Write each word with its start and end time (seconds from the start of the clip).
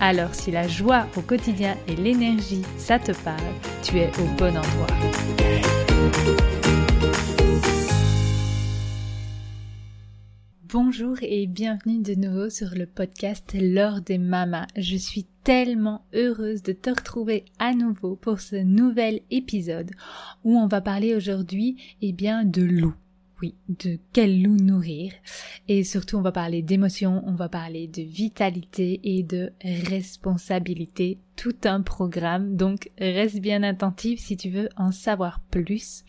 Alors 0.00 0.34
si 0.34 0.50
la 0.50 0.68
joie 0.68 1.06
au 1.16 1.20
quotidien 1.20 1.76
et 1.88 1.96
l'énergie, 1.96 2.62
ça 2.76 2.98
te 2.98 3.12
parle, 3.22 3.40
tu 3.82 3.98
es 3.98 4.10
au 4.18 4.26
bon 4.36 4.56
endroit. 4.56 4.86
Bonjour 10.74 11.16
et 11.22 11.46
bienvenue 11.46 12.02
de 12.02 12.14
nouveau 12.14 12.50
sur 12.50 12.70
le 12.74 12.86
podcast 12.86 13.54
L'heure 13.54 14.00
des 14.00 14.18
mamas. 14.18 14.66
Je 14.76 14.96
suis 14.96 15.24
tellement 15.44 16.04
heureuse 16.12 16.62
de 16.62 16.72
te 16.72 16.90
retrouver 16.90 17.44
à 17.60 17.74
nouveau 17.74 18.16
pour 18.16 18.40
ce 18.40 18.56
nouvel 18.56 19.20
épisode 19.30 19.92
où 20.42 20.58
on 20.58 20.66
va 20.66 20.80
parler 20.80 21.14
aujourd'hui 21.14 21.76
eh 22.02 22.12
bien 22.12 22.44
de 22.44 22.62
loup. 22.62 22.94
De 23.68 23.98
quel 24.12 24.42
loup 24.42 24.56
nourrir. 24.56 25.12
Et 25.68 25.84
surtout, 25.84 26.16
on 26.16 26.22
va 26.22 26.32
parler 26.32 26.62
d'émotions, 26.62 27.22
on 27.26 27.34
va 27.34 27.48
parler 27.48 27.86
de 27.86 28.02
vitalité 28.02 29.00
et 29.02 29.22
de 29.22 29.52
responsabilité. 29.62 31.18
Tout 31.36 31.56
un 31.64 31.82
programme. 31.82 32.56
Donc, 32.56 32.90
reste 32.98 33.40
bien 33.40 33.62
attentif 33.62 34.20
si 34.20 34.36
tu 34.36 34.50
veux 34.50 34.68
en 34.76 34.92
savoir 34.92 35.40
plus. 35.50 36.04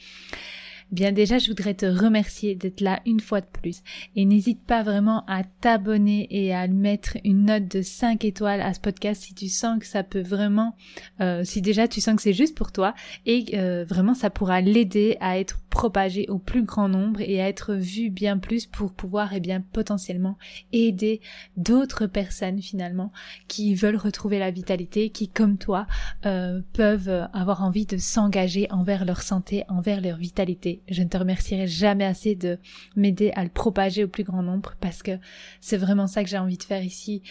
Bien 0.92 1.12
déjà, 1.12 1.40
je 1.40 1.48
voudrais 1.48 1.74
te 1.74 1.86
remercier 1.86 2.54
d'être 2.54 2.80
là 2.80 3.02
une 3.06 3.20
fois 3.20 3.42
de 3.42 3.48
plus. 3.48 3.82
Et 4.16 4.24
n'hésite 4.24 4.64
pas 4.66 4.84
vraiment 4.84 5.26
à 5.28 5.44
t'abonner 5.44 6.28
et 6.30 6.54
à 6.54 6.68
mettre 6.68 7.18
une 7.24 7.46
note 7.46 7.68
de 7.68 7.82
5 7.82 8.24
étoiles 8.24 8.62
à 8.62 8.74
ce 8.74 8.80
podcast 8.80 9.24
si 9.24 9.34
tu 9.34 9.50
sens 9.50 9.80
que 9.80 9.88
ça 9.88 10.04
peut 10.04 10.22
vraiment, 10.22 10.76
euh, 11.22 11.44
si 11.44 11.62
déjà 11.62 11.88
tu 11.88 12.02
sens 12.02 12.16
que 12.16 12.22
c'est 12.22 12.34
juste 12.34 12.56
pour 12.56 12.72
toi 12.72 12.94
et 13.26 13.46
euh, 13.56 13.84
vraiment 13.84 14.14
ça 14.14 14.30
pourra 14.30 14.62
l'aider 14.62 15.18
à 15.22 15.40
être 15.40 15.60
propagé 15.76 16.26
au 16.30 16.38
plus 16.38 16.64
grand 16.64 16.88
nombre 16.88 17.20
et 17.20 17.42
à 17.42 17.50
être 17.50 17.74
vu 17.74 18.10
bien 18.10 18.38
plus 18.38 18.66
pour 18.66 18.94
pouvoir 18.94 19.34
et 19.34 19.38
eh 19.38 19.40
bien 19.42 19.60
potentiellement 19.60 20.38
aider 20.72 21.20
d'autres 21.58 22.08
personnes 22.08 22.62
finalement 22.62 23.12
qui 23.50 23.76
veulent 23.76 23.98
retrouver 23.98 24.40
la 24.40 24.52
vitalité, 24.52 25.10
qui 25.10 25.28
comme 25.28 25.58
toi 25.58 25.86
euh, 26.26 26.62
peuvent 26.72 27.28
avoir 27.34 27.62
envie 27.62 27.86
de 27.86 27.98
s'engager 27.98 28.72
envers 28.72 29.04
leur 29.04 29.22
santé, 29.22 29.66
envers 29.68 30.00
leur 30.00 30.16
vitalité. 30.16 30.82
Je 30.90 31.04
ne 31.04 31.10
te 31.10 31.18
remercierai 31.18 31.68
jamais 31.68 32.06
assez 32.06 32.36
de 32.36 32.58
m'aider 32.96 33.34
à 33.36 33.44
le 33.44 33.50
propager 33.50 34.06
au 34.06 34.08
plus 34.08 34.24
grand 34.24 34.44
nombre 34.44 34.76
parce 34.80 35.04
que 35.04 35.20
c'est 35.60 35.76
vraiment 35.76 36.08
ça 36.08 36.24
que 36.24 36.30
j'ai 36.30 36.38
envie 36.38 36.58
de 36.58 36.64
faire 36.64 36.84
ici 36.84 37.22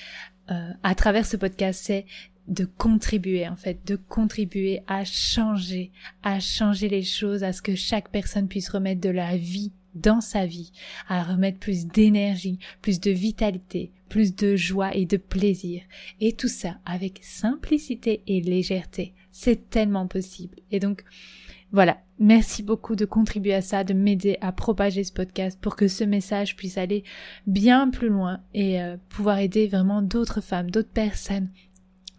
euh, 0.51 0.71
à 0.83 0.95
travers 0.95 1.25
ce 1.25 1.39
podcast, 1.39 1.81
c'est 1.83 2.05
de 2.49 2.65
contribuer 2.65 3.49
en 3.49 3.57
fait, 3.57 3.79
de 3.87 3.97
contribuer 3.97 4.83
à 4.87 5.05
changer, 5.05 5.91
à 6.23 6.41
changer 6.41 6.89
les 6.89 7.03
choses, 7.03 7.43
à 7.43 7.53
ce 7.53 7.63
que 7.63 7.75
chaque 7.75 8.11
personne 8.11 8.49
puisse 8.49 8.69
remettre 8.69 9.01
de 9.01 9.11
la 9.11 9.37
vie 9.37 9.73
dans 9.95 10.21
sa 10.21 10.45
vie, 10.45 10.73
à 11.09 11.23
remettre 11.23 11.59
plus 11.59 11.87
d'énergie, 11.87 12.59
plus 12.83 13.01
de 13.01 13.11
vitalité, 13.11 13.93
plus 14.09 14.35
de 14.35 14.57
joie 14.57 14.95
et 14.95 15.07
de 15.07 15.17
plaisir. 15.17 15.83
Et 16.21 16.33
tout 16.33 16.49
ça 16.49 16.77
avec 16.85 17.21
simplicité 17.23 18.23
et 18.27 18.41
légèreté. 18.41 19.15
C'est 19.31 19.71
tellement 19.71 20.07
possible. 20.07 20.57
Et 20.71 20.81
donc, 20.81 21.05
voilà. 21.73 21.99
Merci 22.21 22.63
beaucoup 22.63 22.95
de 22.95 23.05
contribuer 23.05 23.55
à 23.55 23.61
ça, 23.61 23.83
de 23.83 23.93
m'aider 23.93 24.39
à 24.41 24.53
propager 24.53 25.03
ce 25.03 25.13
podcast 25.13 25.59
pour 25.61 25.75
que 25.75 25.89
ce 25.89 26.05
message 26.05 26.55
puisse 26.55 26.79
aller 26.79 27.03
bien 27.49 27.91
plus 27.91 28.09
loin 28.09 28.41
et 28.55 28.81
euh, 28.81 28.97
pouvoir 29.09 29.41
aider 29.41 29.67
vraiment 29.67 30.01
d'autres 30.01 30.41
femmes, 30.41 30.71
d'autres 30.71 30.93
personnes 30.93 31.49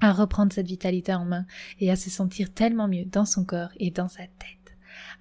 à 0.02 0.12
reprendre 0.12 0.54
cette 0.54 0.68
vitalité 0.68 1.14
en 1.14 1.26
main 1.26 1.46
et 1.80 1.90
à 1.92 1.96
se 1.96 2.10
sentir 2.10 2.54
tellement 2.54 2.88
mieux 2.88 3.06
dans 3.06 3.26
son 3.26 3.46
corps 3.46 3.72
et 3.80 3.92
dans 3.92 4.08
sa 4.08 4.24
tête. 4.24 4.66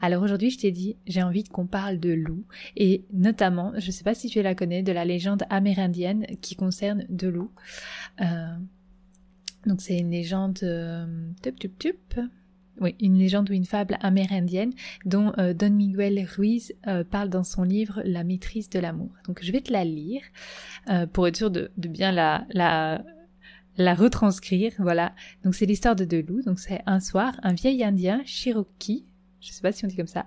Alors 0.01 0.23
aujourd'hui, 0.23 0.51
je 0.51 0.59
t'ai 0.59 0.71
dit, 0.71 0.97
j'ai 1.07 1.23
envie 1.23 1.45
qu'on 1.45 1.67
parle 1.67 1.99
de 1.99 2.13
loup 2.13 2.45
et 2.77 3.05
notamment, 3.13 3.73
je 3.79 3.87
ne 3.87 3.93
sais 3.93 4.05
pas 4.05 4.15
si 4.15 4.29
tu 4.29 4.43
la 4.43 4.55
connais, 4.55 4.83
de 4.83 4.93
la 4.93 5.05
légende 5.05 5.45
amérindienne 5.51 6.27
qui 6.41 6.57
concerne 6.57 7.05
de 7.09 7.29
loup. 7.29 7.51
Euh, 8.21 8.57
donc 9.67 9.81
c'est 9.81 9.99
une 9.99 10.11
légende 10.11 10.59
euh, 10.63 11.07
tup, 11.43 11.59
tup, 11.59 11.79
tup. 11.79 12.21
Oui, 12.81 12.97
une 13.01 13.17
légende 13.17 13.49
ou 13.51 13.53
une 13.53 13.67
fable 13.67 13.97
amérindienne 14.01 14.73
dont 15.05 15.33
euh, 15.39 15.55
Don 15.55 15.71
Miguel 15.71 16.27
Ruiz 16.37 16.75
parle 17.09 17.29
dans 17.29 17.45
son 17.45 17.63
livre 17.63 18.03
La 18.05 18.25
maîtrise 18.25 18.69
de 18.69 18.81
l'amour. 18.81 19.13
Donc 19.29 19.39
je 19.43 19.53
vais 19.53 19.61
te 19.61 19.73
la 19.73 19.85
lire 19.85 20.23
pour 21.13 21.29
être 21.29 21.37
sûr 21.37 21.53
de, 21.53 21.71
de 21.77 21.89
bien 21.89 22.11
la, 22.11 22.47
la 22.51 23.05
la 23.77 23.95
retranscrire, 23.95 24.73
voilà. 24.79 25.15
Donc 25.45 25.55
c'est 25.55 25.67
l'histoire 25.67 25.97
de 25.97 26.05
deux 26.05 26.23
loups. 26.23 26.43
Donc 26.43 26.59
c'est 26.59 26.83
un 26.87 27.01
soir, 27.01 27.35
un 27.43 27.55
vieil 27.55 27.83
Indien, 27.83 28.23
Cherokee, 28.25 29.05
je 29.45 29.53
sais 29.53 29.61
pas 29.61 29.73
si 29.73 29.85
on 29.85 29.89
dit 29.89 29.97
comme 29.97 30.07
ça, 30.07 30.27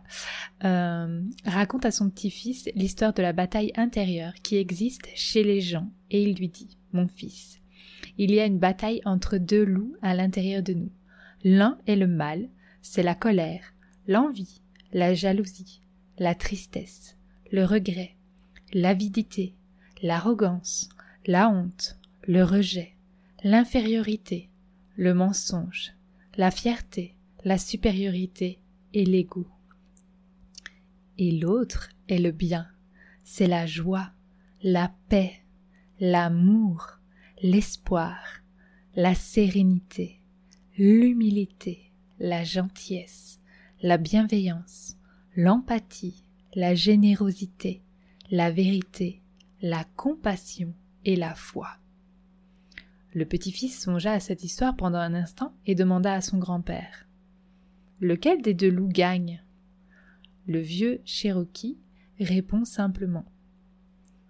euh, 0.64 1.24
raconte 1.46 1.86
à 1.86 1.92
son 1.92 2.10
petit-fils 2.10 2.70
l'histoire 2.76 3.14
de 3.14 3.22
la 3.22 3.34
bataille 3.34 3.72
intérieure 3.76 4.34
qui 4.44 4.58
existe 4.58 5.08
chez 5.16 5.44
les 5.44 5.60
gens 5.60 5.90
et 6.12 6.22
il 6.22 6.36
lui 6.36 6.50
dit, 6.50 6.78
mon 6.94 7.08
fils, 7.08 7.60
il 8.18 8.32
y 8.32 8.40
a 8.40 8.46
une 8.46 8.60
bataille 8.60 9.02
entre 9.06 9.38
deux 9.38 9.64
loups 9.64 9.96
à 10.02 10.14
l'intérieur 10.14 10.62
de 10.62 10.74
nous. 10.74 10.92
L'un 11.44 11.80
est 11.88 11.96
le 11.96 12.08
mal, 12.08 12.50
c'est 12.82 13.04
la 13.04 13.16
colère, 13.16 13.74
l'envie, 14.08 14.62
la 14.94 15.14
jalousie, 15.14 15.82
la 16.20 16.36
tristesse, 16.36 17.16
le 17.52 17.66
regret, 17.66 18.16
l'avidité, 18.74 19.56
l'arrogance, 20.04 20.90
la 21.26 21.50
honte, 21.50 21.98
le 22.28 22.44
rejet, 22.44 22.97
l'infériorité, 23.44 24.50
le 24.96 25.14
mensonge, 25.14 25.94
la 26.38 26.50
fierté, 26.50 27.16
la 27.44 27.58
supériorité 27.58 28.60
et 28.94 29.06
l'ego. 29.06 29.48
Et 31.18 31.32
l'autre 31.32 31.90
est 32.10 32.20
le 32.20 32.32
bien, 32.32 32.68
c'est 33.24 33.48
la 33.48 33.66
joie, 33.66 34.12
la 34.64 34.92
paix, 35.10 35.44
l'amour, 36.00 37.00
l'espoir, 37.42 38.18
la 38.96 39.14
sérénité, 39.14 40.20
l'humilité, 40.78 41.92
la 42.20 42.44
gentillesse, 42.44 43.40
la 43.82 43.98
bienveillance, 43.98 44.98
l'empathie, 45.36 46.24
la 46.56 46.74
générosité, 46.74 47.84
la 48.32 48.50
vérité, 48.50 49.22
la 49.62 49.84
compassion 49.96 50.74
et 51.06 51.16
la 51.16 51.36
foi. 51.36 51.70
Le 53.14 53.26
petit-fils 53.26 53.82
songea 53.82 54.12
à 54.12 54.20
cette 54.20 54.44
histoire 54.44 54.76
pendant 54.76 55.00
un 55.00 55.14
instant 55.14 55.54
et 55.66 55.76
demanda 55.76 56.14
à 56.14 56.22
son 56.22 56.38
grand-père. 56.38 57.08
Lequel 58.00 58.42
des 58.42 58.54
deux 58.54 58.70
loups 58.70 58.90
gagne? 58.90 59.44
Le 60.48 60.60
vieux 60.60 61.02
Cherokee 61.04 61.78
répond 62.20 62.64
simplement. 62.64 63.26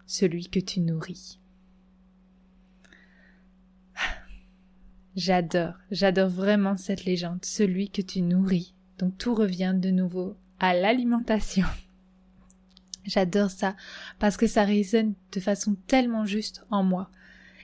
Celui 0.05 0.47
que 0.47 0.59
tu 0.59 0.79
nourris. 0.79 1.39
J'adore, 5.17 5.73
j'adore 5.89 6.29
vraiment 6.29 6.77
cette 6.77 7.05
légende, 7.05 7.43
celui 7.43 7.89
que 7.89 8.03
tu 8.03 8.21
nourris. 8.21 8.75
Donc 8.99 9.17
tout 9.17 9.33
revient 9.33 9.73
de 9.75 9.89
nouveau 9.89 10.37
à 10.59 10.75
l'alimentation. 10.75 11.65
J'adore 13.03 13.49
ça 13.49 13.75
parce 14.19 14.37
que 14.37 14.47
ça 14.47 14.63
résonne 14.63 15.15
de 15.31 15.39
façon 15.39 15.75
tellement 15.87 16.25
juste 16.25 16.65
en 16.69 16.83
moi 16.83 17.09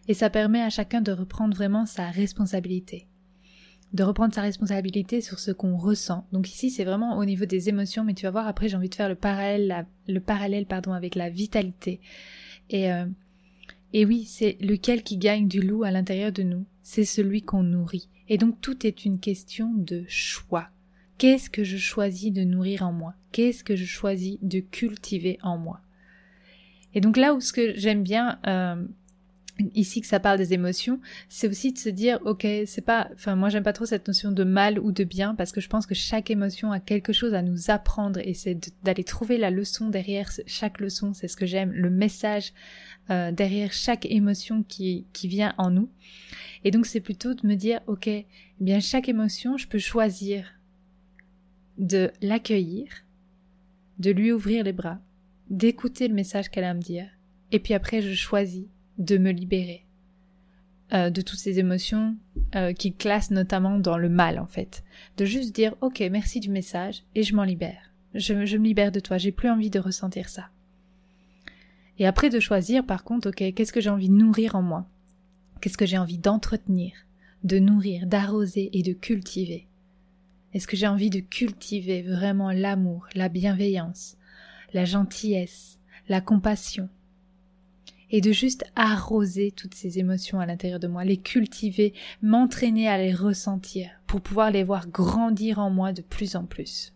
et 0.08 0.14
ça 0.14 0.30
permet 0.30 0.62
à 0.62 0.70
chacun 0.70 1.02
de 1.02 1.12
reprendre 1.12 1.56
vraiment 1.56 1.86
sa 1.86 2.10
responsabilité 2.10 3.08
de 3.94 4.04
reprendre 4.04 4.34
sa 4.34 4.42
responsabilité 4.42 5.22
sur 5.22 5.40
ce 5.40 5.52
qu'on 5.52 5.78
ressent. 5.78 6.28
Donc 6.32 6.50
ici, 6.50 6.72
c'est 6.72 6.84
vraiment 6.84 7.18
au 7.18 7.26
niveau 7.26 7.46
des 7.46 7.70
émotions, 7.70 8.04
mais 8.04 8.16
tu 8.16 8.24
vas 8.24 8.32
voir 8.32 8.48
après, 8.48 8.68
j'ai 8.68 8.76
envie 8.76 8.90
de 8.90 8.96
faire 8.96 9.08
le 9.08 9.16
parallèle, 9.16 9.86
le 10.08 10.20
parallèle 10.20 10.66
pardon 10.66 10.94
avec 10.94 11.14
la 11.14 11.30
vitalité. 11.30 12.02
Et 12.70 12.92
euh, 12.92 13.06
et 13.94 14.06
oui, 14.06 14.26
c'est 14.26 14.58
lequel 14.60 15.04
qui 15.04 15.18
gagne 15.18 15.48
du 15.48 15.62
loup 15.62 15.84
à 15.84 15.92
l'intérieur 15.92 16.32
de 16.32 16.42
nous? 16.42 16.66
C'est 16.82 17.06
celui 17.06 17.44
qu'on 17.44 17.62
nourrit. 17.62 18.10
Et 18.28 18.40
donc 18.40 18.60
tout 18.60 18.88
est 18.88 19.06
une 19.06 19.20
question 19.20 19.72
de 19.72 20.04
choix. 20.08 20.70
Qu'est-ce 21.20 21.52
que 21.52 21.64
je 21.64 21.78
choisis 21.78 22.34
de 22.34 22.44
nourrir 22.44 22.82
en 22.82 22.92
moi? 22.92 23.14
Qu'est-ce 23.32 23.64
que 23.64 23.76
je 23.76 23.86
choisis 23.86 24.40
de 24.42 24.60
cultiver 24.60 25.38
en 25.44 25.60
moi? 25.60 25.80
Et 26.96 27.02
donc 27.02 27.18
là 27.18 27.36
où 27.36 27.40
ce 27.40 27.54
que 27.54 27.78
j'aime 27.78 28.02
bien 28.02 28.40
euh, 28.48 28.84
ici 29.76 30.02
que 30.02 30.08
ça 30.08 30.20
parle 30.20 30.38
des 30.38 30.54
émotions, 30.54 31.00
c'est 31.30 31.48
aussi 31.48 31.74
de 31.74 31.78
se 31.78 31.90
dire 31.90 32.20
ok, 32.26 32.46
c'est 32.66 32.84
pas 32.84 33.10
enfin 33.14 33.36
moi 33.36 33.50
j'aime 33.50 33.64
pas 33.64 33.74
trop 33.74 33.86
cette 33.86 34.08
notion 34.08 34.32
de 34.32 34.44
mal 34.44 34.80
ou 34.80 34.92
de 34.92 35.04
bien 35.04 35.36
parce 35.36 35.52
que 35.52 35.62
je 35.62 35.70
pense 35.70 35.86
que 35.86 35.94
chaque 35.94 36.32
émotion 36.32 36.72
a 36.72 36.80
quelque 36.80 37.14
chose 37.14 37.34
à 37.34 37.42
nous 37.42 37.70
apprendre 37.70 38.20
et 38.24 38.34
c'est 38.34 38.58
d'aller 38.84 39.04
trouver 39.04 39.38
la 39.38 39.52
leçon 39.52 39.90
derrière 39.90 40.32
chaque 40.48 40.80
leçon, 40.80 41.14
c'est 41.14 41.28
ce 41.28 41.36
que 41.36 41.46
j'aime, 41.46 41.72
le 41.72 41.90
message 41.90 42.54
euh, 43.10 43.32
derrière 43.32 43.74
chaque 43.74 44.06
émotion 44.06 44.64
qui 44.64 45.06
qui 45.14 45.28
vient 45.28 45.54
en 45.58 45.70
nous. 45.70 45.90
Et 46.64 46.72
donc 46.72 46.86
c'est 46.86 47.02
plutôt 47.02 47.34
de 47.34 47.46
me 47.46 47.56
dire 47.56 47.82
ok, 47.88 48.08
eh 48.08 48.26
bien 48.60 48.80
chaque 48.80 49.08
émotion, 49.08 49.58
je 49.58 49.68
peux 49.68 49.80
choisir 49.80 50.46
de 51.78 52.12
l'accueillir, 52.22 52.88
de 54.00 54.12
lui 54.12 54.32
ouvrir 54.32 54.64
les 54.64 54.74
bras, 54.74 55.00
d'écouter 55.50 56.08
le 56.08 56.14
message 56.16 56.50
qu'elle 56.50 56.64
a 56.64 56.72
à 56.72 56.74
me 56.74 56.82
dire 56.82 57.08
et 57.52 57.60
puis 57.60 57.76
après 57.76 58.02
je 58.02 58.14
choisis 58.14 58.66
de 58.98 59.18
me 59.18 59.32
libérer 59.32 59.86
euh, 60.94 61.10
de 61.10 61.22
toutes 61.22 61.40
ces 61.40 61.60
émotions 61.60 62.16
euh, 62.56 62.74
qui 62.74 62.94
classent 62.94 63.32
notamment 63.32 63.80
dans 63.80 63.98
le 63.98 64.10
mal 64.10 64.40
en 64.40 64.46
fait. 64.46 64.84
De 65.18 65.26
juste 65.26 65.56
dire 65.56 65.76
ok 65.82 66.04
merci 66.12 66.40
du 66.40 66.50
message 66.50 67.04
et 67.16 67.24
je 67.24 67.36
m'en 67.36 67.44
libère. 67.44 67.92
Je, 68.14 68.46
je 68.46 68.58
me 68.58 68.66
libère 68.66 68.92
de 68.92 69.00
toi, 69.00 69.18
j'ai 69.18 69.32
plus 69.32 69.50
envie 69.50 69.72
de 69.72 69.80
ressentir 69.80 70.30
ça. 70.30 70.50
Et 71.98 72.06
après 72.06 72.30
de 72.30 72.40
choisir 72.40 72.86
par 72.86 73.04
contre 73.04 73.30
ok 73.30 73.54
qu'est-ce 73.54 73.74
que 73.74 73.82
j'ai 73.82 73.90
envie 73.90 74.10
de 74.10 74.14
nourrir 74.14 74.56
en 74.56 74.62
moi? 74.62 74.88
Qu'est-ce 75.62 75.78
que 75.78 75.86
j'ai 75.86 75.98
envie 75.98 76.18
d'entretenir, 76.18 76.92
de 77.44 77.58
nourrir, 77.58 78.06
d'arroser 78.06 78.70
et 78.74 78.84
de 78.84 78.94
cultiver? 78.94 79.68
Est-ce 80.54 80.68
que 80.68 80.78
j'ai 80.78 80.88
envie 80.88 81.10
de 81.10 81.22
cultiver 81.22 82.04
vraiment 82.04 82.52
l'amour, 82.52 83.08
la 83.16 83.30
bienveillance, 83.30 84.18
la 84.74 84.86
gentillesse, 84.86 85.80
la 86.10 86.22
compassion, 86.22 86.90
et 88.14 88.22
de 88.22 88.32
juste 88.32 88.64
arroser 88.76 89.52
toutes 89.52 89.74
ces 89.74 89.98
émotions 89.98 90.40
à 90.40 90.46
l'intérieur 90.46 90.80
de 90.80 90.88
moi, 90.88 91.04
les 91.04 91.18
cultiver, 91.18 91.94
m'entraîner 92.22 92.88
à 92.88 93.00
les 93.00 93.12
ressentir 93.12 93.90
pour 94.06 94.22
pouvoir 94.22 94.52
les 94.52 94.64
voir 94.64 94.88
grandir 94.88 95.58
en 95.58 95.72
moi 95.72 95.94
de 95.94 96.04
plus 96.04 96.36
en 96.36 96.46
plus. 96.46 96.94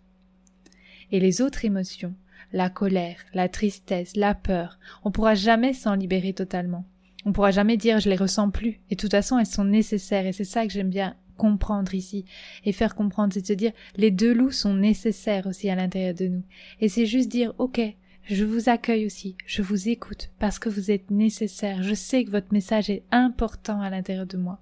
Et 1.11 1.19
les 1.19 1.41
autres 1.41 1.65
émotions, 1.65 2.13
la 2.53 2.69
colère, 2.69 3.17
la 3.33 3.49
tristesse, 3.49 4.15
la 4.15 4.35
peur, 4.35 4.77
on 5.03 5.11
pourra 5.11 5.33
jamais 5.33 5.73
s'en 5.73 5.95
libérer 5.95 6.33
totalement. 6.33 6.85
On 7.25 7.33
pourra 7.33 7.49
jamais 7.49 7.77
dire 7.77 7.99
je 7.99 8.09
les 8.09 8.15
ressens 8.15 8.51
plus. 8.51 8.79
Et 8.91 8.95
de 8.95 9.01
toute 9.01 9.11
façon, 9.11 9.39
elles 9.39 9.47
sont 9.47 9.65
nécessaires 9.65 10.27
et 10.27 10.33
c'est 10.33 10.43
ça 10.43 10.67
que 10.67 10.71
j'aime 10.71 10.91
bien 10.91 11.15
comprendre 11.35 11.95
ici 11.95 12.25
et 12.63 12.71
faire 12.71 12.93
comprendre, 12.93 13.33
c'est 13.33 13.41
de 13.41 13.47
se 13.47 13.53
dire 13.53 13.71
les 13.95 14.11
deux 14.11 14.33
loups 14.33 14.51
sont 14.51 14.75
nécessaires 14.75 15.47
aussi 15.47 15.67
à 15.67 15.75
l'intérieur 15.75 16.13
de 16.13 16.27
nous. 16.27 16.43
Et 16.79 16.89
c'est 16.89 17.07
juste 17.07 17.29
dire 17.29 17.53
ok, 17.57 17.81
je 18.29 18.44
vous 18.44 18.68
accueille 18.68 19.06
aussi, 19.06 19.35
je 19.45 19.62
vous 19.62 19.88
écoute 19.88 20.31
parce 20.38 20.59
que 20.59 20.69
vous 20.69 20.91
êtes 20.91 21.12
nécessaire, 21.12 21.81
je 21.81 21.94
sais 21.94 22.25
que 22.25 22.31
votre 22.31 22.51
message 22.51 22.89
est 22.89 23.03
important 23.12 23.79
à 23.79 23.89
l'intérieur 23.89 24.25
de 24.25 24.38
moi. 24.38 24.59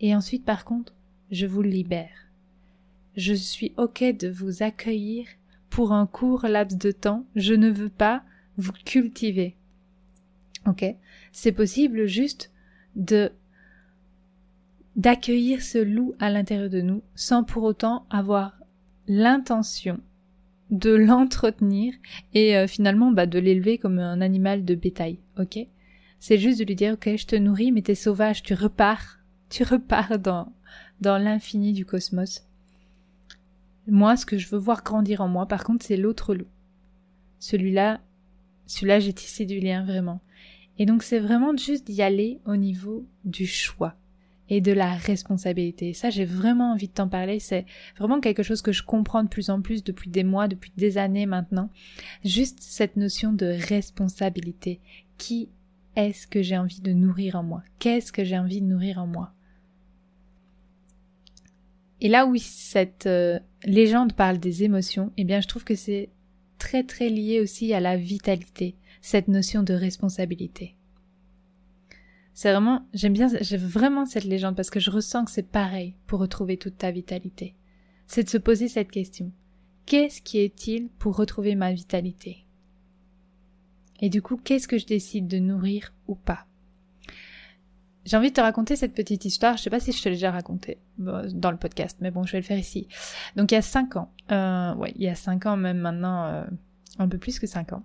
Et 0.00 0.14
ensuite, 0.16 0.44
par 0.44 0.64
contre, 0.64 0.94
je 1.30 1.46
vous 1.46 1.60
libère. 1.60 2.30
Je 3.14 3.34
suis 3.34 3.74
OK 3.76 4.02
de 4.02 4.28
vous 4.28 4.62
accueillir 4.62 5.26
pour 5.68 5.92
un 5.92 6.06
court 6.06 6.46
laps 6.46 6.78
de 6.78 6.90
temps, 6.90 7.26
je 7.36 7.52
ne 7.52 7.68
veux 7.68 7.90
pas 7.90 8.22
vous 8.56 8.72
cultiver. 8.72 9.54
OK? 10.66 10.84
C'est 11.32 11.52
possible 11.52 12.06
juste 12.06 12.50
de 12.96 13.30
d'accueillir 14.96 15.62
ce 15.62 15.78
loup 15.78 16.14
à 16.18 16.28
l'intérieur 16.28 16.70
de 16.70 16.80
nous 16.80 17.02
sans 17.14 17.44
pour 17.44 17.62
autant 17.62 18.06
avoir 18.10 18.58
l'intention 19.06 20.00
de 20.70 20.94
l'entretenir 20.94 21.94
et 22.34 22.56
euh, 22.56 22.66
finalement 22.66 23.10
bah, 23.10 23.26
de 23.26 23.38
l'élever 23.38 23.78
comme 23.78 23.98
un 23.98 24.20
animal 24.20 24.64
de 24.64 24.74
bétail, 24.74 25.18
ok? 25.38 25.58
C'est 26.20 26.38
juste 26.38 26.58
de 26.58 26.64
lui 26.64 26.74
dire 26.74 26.94
ok 26.94 27.16
je 27.16 27.26
te 27.26 27.36
nourris 27.36 27.72
mais 27.72 27.82
t'es 27.82 27.94
sauvage, 27.94 28.42
tu 28.42 28.54
repars, 28.54 29.18
tu 29.48 29.62
repars 29.62 30.18
dans 30.18 30.52
dans 31.00 31.18
l'infini 31.18 31.72
du 31.72 31.84
cosmos. 31.84 32.44
Moi 33.86 34.16
ce 34.16 34.26
que 34.26 34.36
je 34.36 34.48
veux 34.48 34.58
voir 34.58 34.82
grandir 34.82 35.20
en 35.20 35.28
moi 35.28 35.46
par 35.46 35.64
contre 35.64 35.84
c'est 35.84 35.96
l'autre 35.96 36.34
loup. 36.34 36.48
Celui-là, 37.38 38.00
celui-là 38.66 39.00
j'ai 39.00 39.12
tissé 39.12 39.46
du 39.46 39.60
lien 39.60 39.84
vraiment. 39.84 40.20
Et 40.78 40.86
donc 40.86 41.02
c'est 41.02 41.20
vraiment 41.20 41.56
juste 41.56 41.86
d'y 41.86 42.02
aller 42.02 42.40
au 42.44 42.56
niveau 42.56 43.06
du 43.24 43.46
choix 43.46 43.96
et 44.48 44.60
de 44.60 44.72
la 44.72 44.94
responsabilité. 44.94 45.92
Ça, 45.92 46.10
j'ai 46.10 46.24
vraiment 46.24 46.72
envie 46.72 46.88
de 46.88 46.92
t'en 46.92 47.08
parler. 47.08 47.38
C'est 47.38 47.66
vraiment 47.98 48.20
quelque 48.20 48.42
chose 48.42 48.62
que 48.62 48.72
je 48.72 48.82
comprends 48.82 49.22
de 49.22 49.28
plus 49.28 49.50
en 49.50 49.60
plus 49.60 49.84
depuis 49.84 50.10
des 50.10 50.24
mois, 50.24 50.48
depuis 50.48 50.72
des 50.76 50.98
années 50.98 51.26
maintenant. 51.26 51.70
Juste 52.24 52.58
cette 52.60 52.96
notion 52.96 53.32
de 53.32 53.46
responsabilité. 53.46 54.80
Qui 55.18 55.48
est-ce 55.96 56.26
que 56.26 56.42
j'ai 56.42 56.56
envie 56.56 56.80
de 56.80 56.92
nourrir 56.92 57.36
en 57.36 57.42
moi? 57.42 57.62
Qu'est-ce 57.78 58.12
que 58.12 58.24
j'ai 58.24 58.38
envie 58.38 58.60
de 58.60 58.66
nourrir 58.66 58.98
en 58.98 59.06
moi? 59.06 59.32
Et 62.00 62.08
là 62.08 62.26
où 62.26 62.36
cette 62.36 63.06
euh, 63.06 63.40
légende 63.64 64.12
parle 64.12 64.38
des 64.38 64.62
émotions, 64.62 65.12
eh 65.16 65.24
bien, 65.24 65.40
je 65.40 65.48
trouve 65.48 65.64
que 65.64 65.74
c'est 65.74 66.10
très 66.58 66.84
très 66.84 67.08
lié 67.08 67.40
aussi 67.40 67.72
à 67.74 67.80
la 67.80 67.96
vitalité, 67.96 68.76
cette 69.00 69.28
notion 69.28 69.62
de 69.62 69.74
responsabilité. 69.74 70.76
C'est 72.38 72.52
vraiment, 72.52 72.86
j'aime 72.94 73.14
bien, 73.14 73.26
vraiment 73.56 74.06
cette 74.06 74.22
légende 74.22 74.54
parce 74.54 74.70
que 74.70 74.78
je 74.78 74.92
ressens 74.92 75.24
que 75.24 75.32
c'est 75.32 75.50
pareil 75.50 75.96
pour 76.06 76.20
retrouver 76.20 76.56
toute 76.56 76.78
ta 76.78 76.92
vitalité. 76.92 77.56
C'est 78.06 78.22
de 78.22 78.28
se 78.28 78.38
poser 78.38 78.68
cette 78.68 78.92
question. 78.92 79.32
Qu'est-ce 79.86 80.22
qui 80.22 80.38
est 80.38 80.46
utile 80.46 80.88
pour 81.00 81.16
retrouver 81.16 81.56
ma 81.56 81.72
vitalité? 81.72 82.46
Et 84.00 84.08
du 84.08 84.22
coup, 84.22 84.36
qu'est-ce 84.36 84.68
que 84.68 84.78
je 84.78 84.86
décide 84.86 85.26
de 85.26 85.40
nourrir 85.40 85.92
ou 86.06 86.14
pas? 86.14 86.46
J'ai 88.04 88.16
envie 88.16 88.28
de 88.28 88.34
te 88.34 88.40
raconter 88.40 88.76
cette 88.76 88.94
petite 88.94 89.24
histoire. 89.24 89.56
Je 89.56 89.64
sais 89.64 89.70
pas 89.70 89.80
si 89.80 89.90
je 89.90 90.00
te 90.00 90.08
l'ai 90.08 90.14
déjà 90.14 90.30
racontée 90.30 90.78
dans 90.96 91.50
le 91.50 91.56
podcast, 91.56 91.98
mais 92.00 92.12
bon, 92.12 92.22
je 92.22 92.30
vais 92.30 92.38
le 92.38 92.44
faire 92.44 92.56
ici. 92.56 92.86
Donc 93.34 93.50
il 93.50 93.56
y 93.56 93.58
a 93.58 93.62
cinq 93.62 93.96
ans, 93.96 94.12
euh, 94.30 94.76
ouais, 94.76 94.92
il 94.94 95.02
y 95.02 95.08
a 95.08 95.16
cinq 95.16 95.44
ans 95.46 95.56
même 95.56 95.78
maintenant, 95.78 96.26
euh, 96.26 96.44
un 97.00 97.08
peu 97.08 97.18
plus 97.18 97.40
que 97.40 97.48
cinq 97.48 97.72
ans. 97.72 97.82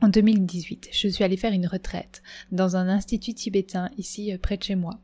En 0.00 0.08
2018, 0.08 0.90
je 0.92 1.08
suis 1.08 1.24
allée 1.24 1.36
faire 1.36 1.52
une 1.52 1.66
retraite 1.66 2.22
dans 2.52 2.76
un 2.76 2.88
institut 2.88 3.34
tibétain 3.34 3.90
ici 3.98 4.32
euh, 4.32 4.38
près 4.38 4.56
de 4.56 4.62
chez 4.62 4.76
moi. 4.76 5.00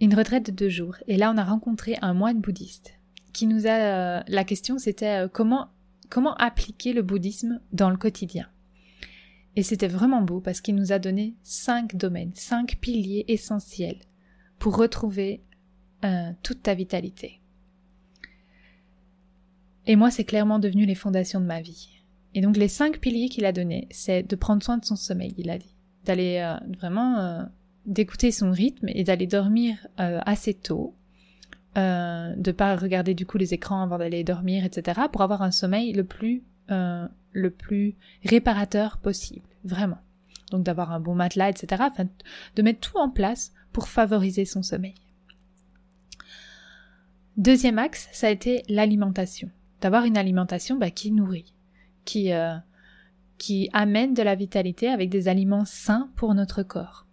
Une 0.00 0.14
retraite 0.14 0.46
de 0.46 0.50
deux 0.50 0.68
jours. 0.68 0.96
Et 1.06 1.16
là, 1.16 1.30
on 1.32 1.38
a 1.38 1.44
rencontré 1.44 1.96
un 2.02 2.12
moine 2.12 2.40
bouddhiste 2.40 2.94
qui 3.32 3.46
nous 3.46 3.66
a. 3.66 3.70
Euh, 3.70 4.22
la 4.26 4.44
question, 4.44 4.78
c'était 4.78 5.24
euh, 5.24 5.28
comment 5.28 5.68
comment 6.10 6.34
appliquer 6.36 6.92
le 6.92 7.02
bouddhisme 7.02 7.60
dans 7.72 7.90
le 7.90 7.96
quotidien? 7.96 8.48
Et 9.54 9.62
c'était 9.62 9.88
vraiment 9.88 10.22
beau 10.22 10.40
parce 10.40 10.60
qu'il 10.60 10.74
nous 10.74 10.92
a 10.92 10.98
donné 10.98 11.34
cinq 11.42 11.96
domaines, 11.96 12.32
cinq 12.34 12.78
piliers 12.80 13.24
essentiels 13.28 13.98
pour 14.58 14.76
retrouver 14.76 15.42
toute 16.44 16.62
ta 16.62 16.74
vitalité. 16.74 17.40
Et 19.86 19.96
moi, 19.96 20.12
c'est 20.12 20.22
clairement 20.22 20.60
devenu 20.60 20.86
les 20.86 20.94
fondations 20.94 21.40
de 21.40 21.46
ma 21.46 21.60
vie. 21.60 21.97
Et 22.38 22.40
donc 22.40 22.56
les 22.56 22.68
cinq 22.68 23.00
piliers 23.00 23.28
qu'il 23.28 23.44
a 23.46 23.50
donnés, 23.50 23.88
c'est 23.90 24.22
de 24.22 24.36
prendre 24.36 24.62
soin 24.62 24.78
de 24.78 24.84
son 24.84 24.94
sommeil, 24.94 25.34
il 25.38 25.50
a 25.50 25.58
dit. 25.58 25.74
D'aller 26.04 26.38
euh, 26.38 26.54
vraiment 26.76 27.18
euh, 27.18 27.42
d'écouter 27.84 28.30
son 28.30 28.52
rythme 28.52 28.86
et 28.90 29.02
d'aller 29.02 29.26
dormir 29.26 29.88
euh, 29.98 30.20
assez 30.24 30.54
tôt, 30.54 30.94
de 31.74 32.52
pas 32.52 32.76
regarder 32.76 33.14
du 33.14 33.26
coup 33.26 33.38
les 33.38 33.54
écrans 33.54 33.82
avant 33.82 33.98
d'aller 33.98 34.22
dormir, 34.22 34.64
etc. 34.64 35.00
pour 35.10 35.22
avoir 35.22 35.42
un 35.42 35.50
sommeil 35.50 35.92
le 35.92 36.04
plus 37.50 37.96
réparateur 38.24 38.98
possible, 38.98 39.48
vraiment. 39.64 39.98
Donc 40.52 40.62
d'avoir 40.62 40.92
un 40.92 41.00
bon 41.00 41.16
matelas, 41.16 41.50
etc. 41.50 41.86
De 42.54 42.62
mettre 42.62 42.88
tout 42.88 42.98
en 42.98 43.10
place 43.10 43.52
pour 43.72 43.88
favoriser 43.88 44.44
son 44.44 44.62
sommeil. 44.62 44.94
Deuxième 47.36 47.80
axe, 47.80 48.08
ça 48.12 48.28
a 48.28 48.30
été 48.30 48.62
l'alimentation. 48.68 49.50
D'avoir 49.80 50.04
une 50.04 50.16
alimentation 50.16 50.76
bah, 50.76 50.92
qui 50.92 51.10
nourrit 51.10 51.52
qui, 52.08 52.32
euh, 52.32 52.56
amène 53.74 54.14
de 54.14 54.22
la 54.22 54.34
vitalité 54.34 54.88
avec 54.88 55.10
des 55.10 55.28
aliments 55.28 55.66
sains 55.66 56.10
pour 56.16 56.34
notre 56.34 56.62
corps. 56.62 57.06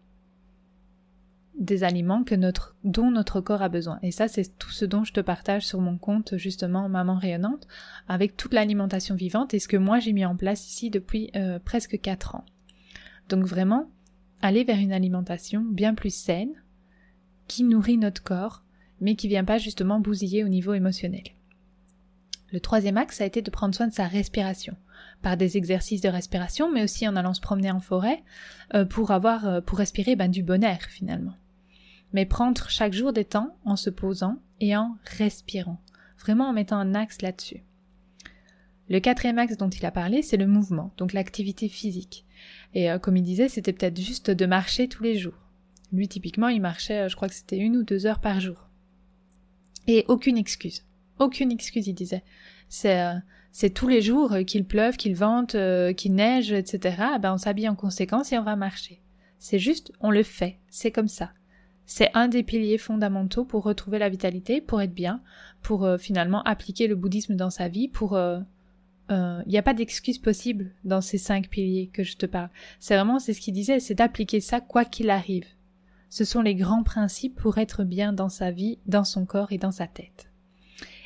Des 1.60 1.84
aliments 1.84 2.24
que 2.24 2.36
dont 2.84 3.12
notre 3.12 3.42
corps 3.42 3.62
a 3.62 3.70
besoin. 3.70 4.00
Et 4.02 4.12
ça, 4.12 4.28
c'est 4.28 4.58
tout 4.58 4.72
ce 4.72 4.86
dont 4.86 5.04
je 5.04 5.14
te 5.14 5.20
partage 5.20 5.66
sur 5.66 5.82
mon 5.82 5.98
compte, 5.98 6.38
justement, 6.38 6.88
Maman 6.90 7.16
Rayonnante, 7.16 7.68
avec 8.08 8.38
toute 8.38 8.54
l'alimentation 8.54 9.16
vivante 9.16 9.54
et 9.54 9.60
ce 9.60 9.68
que 9.68 9.78
moi 9.78 10.00
j'ai 10.00 10.14
mis 10.14 10.26
en 10.26 10.36
place 10.36 10.68
ici 10.68 10.90
depuis 10.90 11.30
euh, 11.36 11.60
presque 11.60 12.00
4 12.00 12.36
ans. 12.36 12.46
Donc 13.30 13.46
vraiment, 13.46 13.90
aller 14.42 14.64
vers 14.64 14.80
une 14.80 14.94
alimentation 14.94 15.62
bien 15.62 15.94
plus 15.94 16.14
saine, 16.14 16.54
qui 17.48 17.64
nourrit 17.64 17.98
notre 17.98 18.24
corps, 18.24 18.64
mais 19.02 19.16
qui 19.16 19.28
vient 19.28 19.46
pas 19.46 19.58
justement 19.58 20.00
bousiller 20.00 20.44
au 20.44 20.48
niveau 20.48 20.74
émotionnel. 20.74 21.24
Le 22.52 22.60
troisième 22.60 22.98
axe 22.98 23.22
a 23.22 23.26
été 23.26 23.42
de 23.42 23.52
prendre 23.52 23.76
soin 23.76 23.88
de 23.88 23.94
sa 23.94 24.08
respiration 24.08 24.78
par 25.26 25.38
des 25.38 25.58
exercices 25.58 26.02
de 26.02 26.08
respiration, 26.08 26.72
mais 26.72 26.84
aussi 26.84 27.08
en 27.08 27.16
allant 27.16 27.34
se 27.34 27.42
promener 27.42 27.72
en 27.72 27.80
forêt 27.80 28.24
euh, 28.76 28.86
pour 28.86 29.10
avoir 29.10 29.48
euh, 29.48 29.60
pour 29.60 29.80
respirer 29.80 30.16
ben, 30.16 30.30
du 30.30 30.44
bon 30.44 30.64
air 30.64 30.84
finalement. 30.88 31.34
Mais 32.14 32.28
prendre 32.28 32.70
chaque 32.70 32.94
jour 32.94 33.12
des 33.12 33.26
temps 33.26 33.58
en 33.66 33.76
se 33.76 33.90
posant 33.90 34.38
et 34.62 34.78
en 34.78 34.96
respirant, 35.18 35.82
vraiment 36.20 36.48
en 36.48 36.54
mettant 36.54 36.78
un 36.78 36.94
axe 36.94 37.24
là-dessus. 37.24 37.64
Le 38.88 39.00
quatrième 39.00 39.40
axe 39.40 39.58
dont 39.58 39.68
il 39.68 39.84
a 39.88 39.90
parlé, 39.90 40.22
c'est 40.22 40.38
le 40.38 40.46
mouvement, 40.46 40.94
donc 40.98 41.12
l'activité 41.12 41.70
physique. 41.70 42.24
Et 42.76 42.92
euh, 42.92 43.00
comme 43.00 43.18
il 43.18 43.24
disait, 43.24 43.50
c'était 43.50 43.74
peut-être 43.74 44.00
juste 44.00 44.30
de 44.30 44.46
marcher 44.46 44.88
tous 44.88 45.02
les 45.02 45.18
jours. 45.18 45.42
Lui, 45.92 46.08
typiquement, 46.08 46.50
il 46.50 46.62
marchait, 46.62 47.10
je 47.10 47.16
crois 47.16 47.30
que 47.30 47.34
c'était 47.34 47.58
une 47.58 47.78
ou 47.78 47.84
deux 47.84 48.06
heures 48.06 48.22
par 48.22 48.40
jour. 48.40 48.70
Et 49.88 50.06
aucune 50.08 50.38
excuse. 50.38 50.86
Aucune 51.18 51.52
excuse, 51.52 51.88
il 51.88 51.96
disait. 51.96 52.24
C'est 52.70 53.02
c'est 53.58 53.70
tous 53.70 53.88
les 53.88 54.02
jours 54.02 54.36
qu'il 54.46 54.66
pleuve, 54.66 54.98
qu'il 54.98 55.16
vente, 55.16 55.56
qu'il 55.96 56.14
neige, 56.14 56.52
etc. 56.52 56.98
Ben 57.22 57.36
on 57.36 57.38
s'habille 57.38 57.70
en 57.70 57.76
conséquence 57.76 58.34
et 58.34 58.38
on 58.38 58.44
va 58.44 58.58
marcher. 58.58 59.02
C'est 59.40 59.60
juste, 59.60 59.94
on 60.02 60.12
le 60.12 60.24
fait. 60.24 60.58
C'est 60.70 60.92
comme 60.92 61.08
ça. 61.08 61.32
C'est 61.86 62.12
un 62.16 62.28
des 62.28 62.44
piliers 62.44 62.78
fondamentaux 62.78 63.46
pour 63.46 63.64
retrouver 63.64 63.98
la 63.98 64.10
vitalité, 64.10 64.60
pour 64.60 64.82
être 64.82 64.94
bien, 64.94 65.22
pour 65.62 65.88
finalement 65.98 66.44
appliquer 66.44 66.88
le 66.88 66.96
bouddhisme 66.96 67.38
dans 67.38 67.50
sa 67.50 67.70
vie, 67.70 67.88
pour 67.88 68.18
il 69.10 69.16
euh, 69.16 69.44
n'y 69.46 69.58
a 69.58 69.64
pas 69.64 69.74
d'excuse 69.74 70.18
possible 70.18 70.72
dans 70.84 71.02
ces 71.02 71.18
cinq 71.18 71.50
piliers 71.50 71.90
que 71.94 72.04
je 72.04 72.18
te 72.18 72.26
parle. 72.26 72.50
C'est 72.80 72.96
vraiment, 72.96 73.20
c'est 73.20 73.34
ce 73.34 73.42
qu'il 73.42 73.54
disait, 73.54 73.80
c'est 73.80 73.94
d'appliquer 73.94 74.40
ça 74.40 74.62
quoi 74.62 74.84
qu'il 74.84 75.10
arrive. 75.10 75.46
Ce 76.10 76.26
sont 76.26 76.42
les 76.42 76.56
grands 76.56 76.84
principes 76.84 77.36
pour 77.36 77.58
être 77.58 77.84
bien 77.84 78.14
dans 78.14 78.30
sa 78.30 78.52
vie, 78.52 78.80
dans 78.88 79.04
son 79.04 79.26
corps 79.26 79.52
et 79.52 79.58
dans 79.58 79.72
sa 79.72 79.88
tête. 79.88 80.32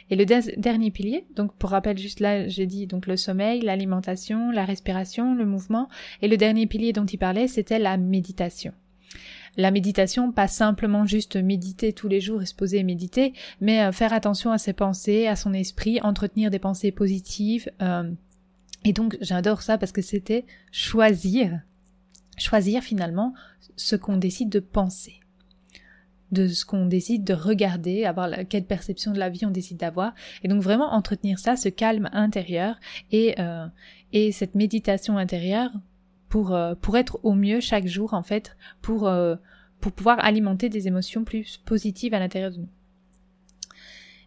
Et 0.10 0.16
le 0.16 0.26
dernier 0.26 0.90
pilier, 0.90 1.26
donc 1.36 1.54
pour 1.56 1.70
rappel 1.70 1.98
juste 1.98 2.20
là, 2.20 2.48
j'ai 2.48 2.66
dit 2.66 2.88
donc 2.88 3.06
le 3.06 3.16
sommeil, 3.16 3.62
l'alimentation, 3.62 4.50
la 4.52 4.66
respiration, 4.66 5.36
le 5.36 5.46
mouvement, 5.46 5.88
et 6.22 6.28
le 6.28 6.38
dernier 6.38 6.66
pilier 6.66 6.94
dont 6.94 7.06
il 7.06 7.18
parlait, 7.18 7.48
c'était 7.48 7.78
la 7.78 7.98
méditation. 7.98 8.74
La 9.58 9.72
méditation, 9.72 10.32
pas 10.32 10.48
simplement 10.48 11.06
juste 11.06 11.36
méditer 11.36 11.94
tous 11.94 12.08
les 12.08 12.22
jours 12.22 12.42
et 12.42 12.46
se 12.46 12.56
poser 12.56 12.80
et 12.80 12.84
méditer, 12.84 13.34
mais 13.62 13.82
euh, 13.82 13.92
faire 13.92 14.14
attention 14.14 14.52
à 14.52 14.58
ses 14.58 14.74
pensées, 14.74 15.28
à 15.28 15.36
son 15.36 15.54
esprit, 15.54 16.00
entretenir 16.02 16.50
des 16.50 16.60
pensées 16.60 16.92
positives. 16.92 17.70
Euh, 17.82 18.12
et 18.86 18.94
donc 18.94 19.18
j'adore 19.22 19.62
ça 19.62 19.78
parce 19.78 19.92
que 19.92 20.02
c'était 20.02 20.46
choisir, 20.72 21.62
choisir 22.38 22.82
finalement 22.82 23.34
ce 23.76 23.96
qu'on 23.96 24.18
décide 24.18 24.50
de 24.50 24.60
penser 24.60 25.19
de 26.32 26.48
ce 26.48 26.66
qu'on 26.66 26.86
décide 26.86 27.24
de 27.24 27.34
regarder, 27.34 28.06
avoir 28.06 28.28
la, 28.28 28.44
quelle 28.44 28.66
perception 28.66 29.12
de 29.12 29.20
la 29.20 29.30
vie 29.30 29.46
on 29.46 29.52
décide 29.52 29.78
d'avoir, 29.78 30.14
et 30.44 30.48
donc 30.48 30.62
vraiment 30.62 30.94
entretenir 30.94 31.40
ça, 31.40 31.56
ce 31.56 31.70
calme 31.70 32.10
intérieur 32.14 32.76
et 33.12 33.36
euh, 33.40 33.66
et 34.14 34.32
cette 34.32 34.56
méditation 34.56 35.18
intérieure 35.18 35.72
pour, 36.30 36.54
euh, 36.54 36.76
pour 36.76 36.98
être 36.98 37.20
au 37.24 37.34
mieux 37.34 37.60
chaque 37.60 37.88
jour, 37.88 38.14
en 38.14 38.24
fait, 38.24 38.56
pour, 38.82 39.08
euh, 39.08 39.36
pour 39.82 39.92
pouvoir 39.92 40.24
alimenter 40.24 40.70
des 40.70 40.88
émotions 40.88 41.24
plus 41.24 41.58
positives 41.58 42.14
à 42.14 42.20
l'intérieur 42.20 42.52
de 42.52 42.58
nous. 42.58 42.70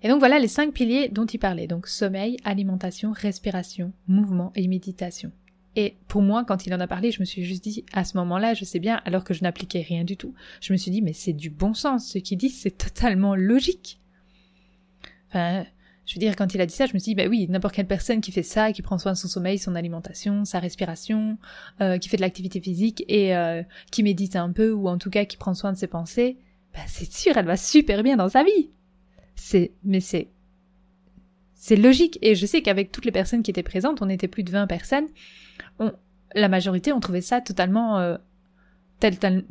Et 0.02 0.08
donc 0.08 0.18
voilà 0.18 0.40
les 0.40 0.48
cinq 0.48 0.72
piliers 0.72 1.08
dont 1.08 1.26
il 1.26 1.38
parlait. 1.38 1.68
Donc 1.68 1.86
sommeil, 1.86 2.36
alimentation, 2.44 3.12
respiration, 3.12 3.92
mouvement 4.08 4.52
et 4.56 4.66
méditation. 4.66 5.30
Et 5.74 5.96
pour 6.08 6.22
moi, 6.22 6.44
quand 6.44 6.66
il 6.66 6.74
en 6.74 6.80
a 6.80 6.86
parlé, 6.86 7.10
je 7.10 7.20
me 7.20 7.24
suis 7.24 7.44
juste 7.44 7.64
dit, 7.64 7.84
à 7.92 8.04
ce 8.04 8.16
moment-là, 8.18 8.54
je 8.54 8.64
sais 8.64 8.78
bien, 8.78 9.00
alors 9.04 9.24
que 9.24 9.32
je 9.32 9.42
n'appliquais 9.42 9.80
rien 9.80 10.04
du 10.04 10.16
tout, 10.16 10.34
je 10.60 10.72
me 10.72 10.78
suis 10.78 10.90
dit, 10.90 11.02
mais 11.02 11.14
c'est 11.14 11.32
du 11.32 11.50
bon 11.50 11.72
sens. 11.74 12.08
Ce 12.08 12.18
qu'il 12.18 12.38
dit, 12.38 12.50
c'est 12.50 12.76
totalement 12.76 13.34
logique. 13.34 14.00
Enfin, 15.28 15.64
je 16.04 16.14
veux 16.14 16.20
dire, 16.20 16.36
quand 16.36 16.54
il 16.54 16.60
a 16.60 16.66
dit 16.66 16.74
ça, 16.74 16.86
je 16.86 16.92
me 16.92 16.98
suis 16.98 17.10
dit, 17.10 17.14
bah 17.14 17.28
oui, 17.28 17.46
n'importe 17.48 17.74
quelle 17.74 17.86
personne 17.86 18.20
qui 18.20 18.32
fait 18.32 18.42
ça, 18.42 18.72
qui 18.72 18.82
prend 18.82 18.98
soin 18.98 19.12
de 19.12 19.16
son 19.16 19.28
sommeil, 19.28 19.58
son 19.58 19.74
alimentation, 19.74 20.44
sa 20.44 20.58
respiration, 20.58 21.38
euh, 21.80 21.98
qui 21.98 22.08
fait 22.08 22.16
de 22.16 22.22
l'activité 22.22 22.60
physique 22.60 23.04
et 23.08 23.34
euh, 23.34 23.62
qui 23.90 24.02
médite 24.02 24.36
un 24.36 24.52
peu, 24.52 24.72
ou 24.72 24.88
en 24.88 24.98
tout 24.98 25.10
cas 25.10 25.24
qui 25.24 25.36
prend 25.36 25.54
soin 25.54 25.72
de 25.72 25.78
ses 25.78 25.86
pensées, 25.86 26.36
bah 26.74 26.80
c'est 26.86 27.10
sûr, 27.10 27.36
elle 27.36 27.46
va 27.46 27.56
super 27.56 28.02
bien 28.02 28.16
dans 28.16 28.28
sa 28.28 28.42
vie. 28.44 28.70
C'est, 29.36 29.72
mais 29.84 30.00
c'est, 30.00 30.28
c'est 31.62 31.76
logique. 31.76 32.18
Et 32.22 32.34
je 32.34 32.44
sais 32.44 32.60
qu'avec 32.60 32.90
toutes 32.90 33.04
les 33.04 33.12
personnes 33.12 33.44
qui 33.44 33.52
étaient 33.52 33.62
présentes, 33.62 34.02
on 34.02 34.08
était 34.08 34.26
plus 34.26 34.42
de 34.42 34.50
20 34.50 34.66
personnes, 34.66 35.06
on, 35.78 35.92
la 36.34 36.48
majorité, 36.48 36.92
on 36.92 36.98
trouvait 36.98 37.20
ça 37.20 37.40
totalement, 37.40 38.00
euh, 38.00 38.16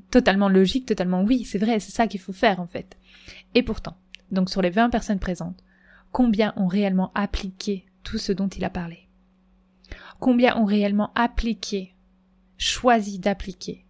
totalement 0.09 0.49
logique, 0.49 0.85
totalement 0.85 1.23
oui, 1.23 1.45
c'est 1.45 1.57
vrai, 1.57 1.79
c'est 1.79 1.93
ça 1.93 2.07
qu'il 2.07 2.19
faut 2.19 2.33
faire 2.33 2.59
en 2.59 2.67
fait. 2.67 2.97
Et 3.55 3.63
pourtant, 3.63 3.95
donc 4.29 4.49
sur 4.49 4.61
les 4.61 4.69
20 4.69 4.89
personnes 4.89 5.19
présentes, 5.19 5.63
combien 6.11 6.53
ont 6.57 6.67
réellement 6.67 7.13
appliqué 7.15 7.85
tout 8.03 8.17
ce 8.17 8.33
dont 8.33 8.49
il 8.49 8.65
a 8.65 8.69
parlé? 8.69 9.07
Combien 10.19 10.57
ont 10.57 10.65
réellement 10.65 11.13
appliqué, 11.15 11.95
choisi 12.57 13.19
d'appliquer 13.19 13.85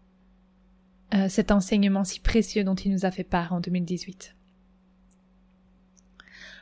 euh, 1.16 1.28
cet 1.28 1.50
enseignement 1.50 2.04
si 2.04 2.20
précieux 2.20 2.64
dont 2.64 2.76
il 2.76 2.92
nous 2.92 3.04
a 3.04 3.10
fait 3.10 3.24
part 3.24 3.52
en 3.52 3.62
2018 3.62 4.36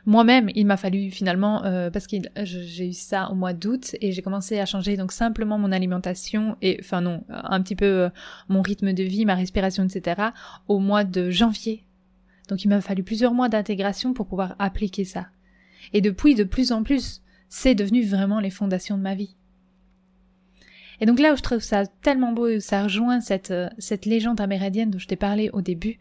moi-même, 0.06 0.50
il 0.54 0.66
m'a 0.66 0.76
fallu 0.76 1.10
finalement 1.10 1.64
euh, 1.64 1.90
parce 1.90 2.06
que 2.06 2.16
j'ai 2.42 2.88
eu 2.88 2.92
ça 2.92 3.30
au 3.30 3.34
mois 3.34 3.52
d'août 3.52 3.96
et 4.00 4.12
j'ai 4.12 4.22
commencé 4.22 4.58
à 4.58 4.66
changer 4.66 4.96
donc 4.96 5.12
simplement 5.12 5.58
mon 5.58 5.72
alimentation 5.72 6.56
et 6.62 6.78
enfin 6.80 7.00
non 7.00 7.24
un 7.28 7.60
petit 7.60 7.76
peu 7.76 7.84
euh, 7.84 8.08
mon 8.48 8.62
rythme 8.62 8.92
de 8.92 9.02
vie, 9.02 9.24
ma 9.24 9.34
respiration, 9.34 9.84
etc. 9.84 10.22
au 10.68 10.78
mois 10.78 11.04
de 11.04 11.30
janvier. 11.30 11.84
Donc 12.48 12.64
il 12.64 12.68
m'a 12.68 12.80
fallu 12.80 13.02
plusieurs 13.02 13.34
mois 13.34 13.48
d'intégration 13.48 14.12
pour 14.12 14.26
pouvoir 14.26 14.56
appliquer 14.58 15.04
ça. 15.04 15.28
Et 15.92 16.00
depuis, 16.00 16.34
de 16.34 16.44
plus 16.44 16.72
en 16.72 16.82
plus, 16.82 17.22
c'est 17.48 17.74
devenu 17.74 18.02
vraiment 18.04 18.40
les 18.40 18.50
fondations 18.50 18.96
de 18.96 19.02
ma 19.02 19.14
vie. 19.14 19.36
Et 21.00 21.06
donc 21.06 21.18
là 21.18 21.32
où 21.32 21.36
je 21.36 21.42
trouve 21.42 21.60
ça 21.60 21.86
tellement 21.86 22.32
beau, 22.32 22.60
ça 22.60 22.82
rejoint 22.82 23.20
cette, 23.20 23.50
euh, 23.50 23.68
cette 23.78 24.04
légende 24.04 24.40
amérindienne 24.40 24.90
dont 24.90 24.98
je 24.98 25.06
t'ai 25.06 25.16
parlé 25.16 25.48
au 25.52 25.62
début, 25.62 25.98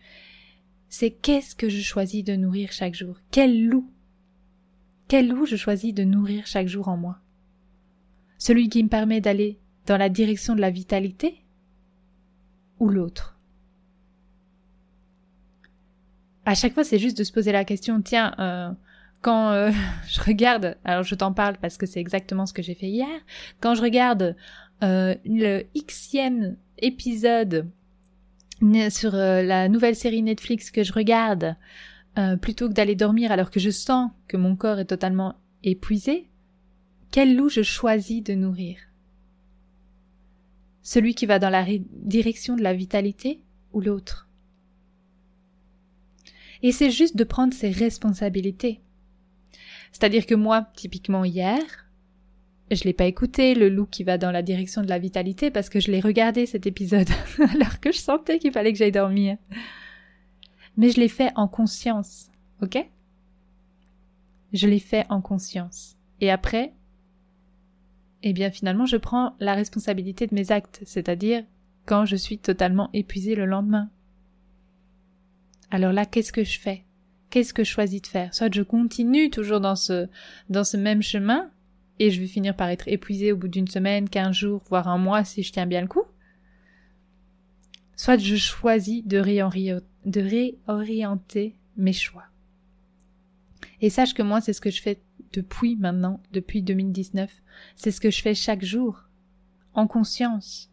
c'est 0.89 1.11
qu'est-ce 1.11 1.55
que 1.55 1.69
je 1.69 1.81
choisis 1.81 2.23
de 2.23 2.35
nourrir 2.35 2.71
chaque 2.71 2.95
jour? 2.95 3.17
Quel 3.31 3.65
loup? 3.67 3.89
Quel 5.07 5.29
loup 5.29 5.45
je 5.45 5.55
choisis 5.55 5.93
de 5.93 6.03
nourrir 6.03 6.45
chaque 6.47 6.67
jour 6.67 6.87
en 6.87 6.97
moi? 6.97 7.19
Celui 8.37 8.69
qui 8.69 8.83
me 8.83 8.89
permet 8.89 9.21
d'aller 9.21 9.59
dans 9.85 9.97
la 9.97 10.09
direction 10.09 10.55
de 10.55 10.61
la 10.61 10.69
vitalité 10.69 11.43
Ou 12.79 12.89
l'autre? 12.89 13.37
À 16.45 16.55
chaque 16.55 16.73
fois, 16.73 16.83
c'est 16.83 16.97
juste 16.99 17.17
de 17.17 17.23
se 17.23 17.31
poser 17.31 17.51
la 17.51 17.65
question, 17.65 18.01
tiens, 18.01 18.33
euh, 18.39 18.71
quand 19.21 19.51
euh, 19.51 19.71
je 20.07 20.21
regarde, 20.21 20.77
alors 20.83 21.03
je 21.03 21.13
t'en 21.13 21.33
parle 21.33 21.57
parce 21.57 21.77
que 21.77 21.85
c'est 21.85 21.99
exactement 21.99 22.47
ce 22.47 22.53
que 22.53 22.63
j'ai 22.63 22.73
fait 22.73 22.87
hier, 22.87 23.21
quand 23.59 23.75
je 23.75 23.83
regarde 23.83 24.35
euh, 24.81 25.13
le 25.25 25.63
xème 25.75 26.55
épisode 26.79 27.69
sur 28.89 29.15
euh, 29.15 29.41
la 29.41 29.69
nouvelle 29.69 29.95
série 29.95 30.21
Netflix 30.21 30.71
que 30.71 30.83
je 30.83 30.93
regarde, 30.93 31.55
plutôt 32.41 32.67
que 32.67 32.73
d'aller 32.73 32.95
dormir 32.95 33.31
alors 33.31 33.49
que 33.49 33.61
je 33.61 33.69
sens 33.69 34.11
que 34.27 34.35
mon 34.35 34.57
corps 34.57 34.79
est 34.79 34.85
totalement 34.85 35.35
épuisé, 35.63 36.27
quel 37.11 37.35
loup 37.35 37.47
je 37.47 37.61
choisis 37.61 38.21
de 38.21 38.33
nourrir? 38.33 38.77
Celui 40.81 41.15
qui 41.15 41.25
va 41.25 41.39
dans 41.39 41.49
la 41.49 41.65
direction 41.93 42.57
de 42.57 42.61
la 42.61 42.73
vitalité 42.73 43.41
ou 43.71 43.79
l'autre? 43.79 44.27
Et 46.61 46.73
c'est 46.73 46.91
juste 46.91 47.15
de 47.15 47.23
prendre 47.23 47.53
ses 47.53 47.71
responsabilités. 47.71 48.81
C'est-à-dire 49.91 50.25
que 50.25 50.35
moi, 50.35 50.67
typiquement 50.75 51.23
hier, 51.23 51.61
je 52.75 52.83
l'ai 52.83 52.93
pas 52.93 53.05
écouté, 53.05 53.55
le 53.55 53.69
loup 53.69 53.85
qui 53.85 54.03
va 54.03 54.17
dans 54.17 54.31
la 54.31 54.41
direction 54.41 54.81
de 54.81 54.89
la 54.89 54.99
vitalité, 54.99 55.51
parce 55.51 55.69
que 55.69 55.79
je 55.79 55.91
l'ai 55.91 55.99
regardé 55.99 56.45
cet 56.45 56.67
épisode, 56.67 57.09
alors 57.53 57.79
que 57.79 57.91
je 57.91 57.97
sentais 57.97 58.39
qu'il 58.39 58.51
fallait 58.51 58.71
que 58.71 58.77
j'aille 58.77 58.91
dormir. 58.91 59.37
Mais 60.77 60.89
je 60.91 60.99
l'ai 60.99 61.09
fait 61.09 61.31
en 61.35 61.47
conscience, 61.47 62.29
ok? 62.61 62.77
Je 64.53 64.67
l'ai 64.67 64.79
fait 64.79 65.05
en 65.09 65.21
conscience. 65.21 65.97
Et 66.21 66.31
après, 66.31 66.73
eh 68.23 68.33
bien 68.33 68.51
finalement, 68.51 68.85
je 68.85 68.97
prends 68.97 69.35
la 69.39 69.55
responsabilité 69.55 70.27
de 70.27 70.35
mes 70.35 70.51
actes, 70.51 70.81
c'est-à-dire 70.85 71.43
quand 71.85 72.05
je 72.05 72.15
suis 72.15 72.37
totalement 72.37 72.89
épuisée 72.93 73.35
le 73.35 73.45
lendemain. 73.45 73.89
Alors 75.71 75.93
là, 75.93 76.05
qu'est-ce 76.05 76.31
que 76.31 76.43
je 76.43 76.59
fais? 76.59 76.83
Qu'est-ce 77.29 77.53
que 77.53 77.63
je 77.63 77.71
choisis 77.71 78.01
de 78.01 78.07
faire? 78.07 78.33
Soit 78.33 78.53
je 78.53 78.61
continue 78.61 79.29
toujours 79.29 79.59
dans 79.59 79.75
ce, 79.75 80.07
dans 80.49 80.63
ce 80.63 80.77
même 80.77 81.01
chemin, 81.01 81.51
et 81.99 82.11
je 82.11 82.21
vais 82.21 82.27
finir 82.27 82.55
par 82.55 82.69
être 82.69 82.87
épuisée 82.87 83.31
au 83.31 83.37
bout 83.37 83.49
d'une 83.49 83.67
semaine, 83.67 84.09
quinze 84.09 84.35
jours, 84.35 84.63
voire 84.69 84.87
un 84.87 84.97
mois 84.97 85.25
si 85.25 85.43
je 85.43 85.51
tiens 85.51 85.65
bien 85.65 85.81
le 85.81 85.87
coup. 85.87 86.03
Soit 87.95 88.17
je 88.17 88.37
choisis 88.37 89.05
de, 89.05 89.21
de 90.05 90.21
réorienter 90.67 91.55
mes 91.75 91.93
choix. 91.93 92.23
Et 93.81 93.89
sache 93.89 94.13
que 94.13 94.23
moi, 94.23 94.39
c'est 94.39 94.53
ce 94.53 94.61
que 94.61 94.71
je 94.71 94.81
fais 94.81 95.01
depuis 95.33 95.75
maintenant, 95.75 96.21
depuis 96.31 96.61
2019. 96.61 97.29
C'est 97.75 97.91
ce 97.91 98.01
que 98.01 98.09
je 98.09 98.21
fais 98.21 98.33
chaque 98.33 98.63
jour, 98.63 99.03
en 99.73 99.85
conscience. 99.85 100.71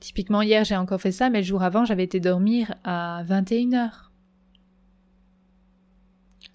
Typiquement, 0.00 0.42
hier, 0.42 0.64
j'ai 0.64 0.76
encore 0.76 1.00
fait 1.00 1.12
ça, 1.12 1.30
mais 1.30 1.40
le 1.40 1.46
jour 1.46 1.62
avant, 1.62 1.84
j'avais 1.84 2.04
été 2.04 2.20
dormir 2.20 2.74
à 2.84 3.22
21 3.24 3.72
heures 3.74 4.12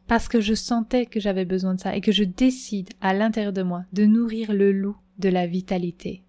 parce 0.10 0.28
que 0.28 0.42
je 0.42 0.56
sentais 0.56 1.06
que 1.06 1.20
j'avais 1.20 1.46
besoin 1.46 1.76
de 1.76 1.80
ça 1.80 1.96
et 1.96 2.02
que 2.02 2.12
je 2.12 2.24
décide 2.24 2.90
à 3.00 3.14
l'intérieur 3.14 3.54
de 3.54 3.62
moi 3.62 3.86
de 3.94 4.06
nourrir 4.06 4.52
le 4.52 4.72
loup 4.72 4.98
de 5.20 5.30
la 5.30 5.46
vitalité. 5.46 6.24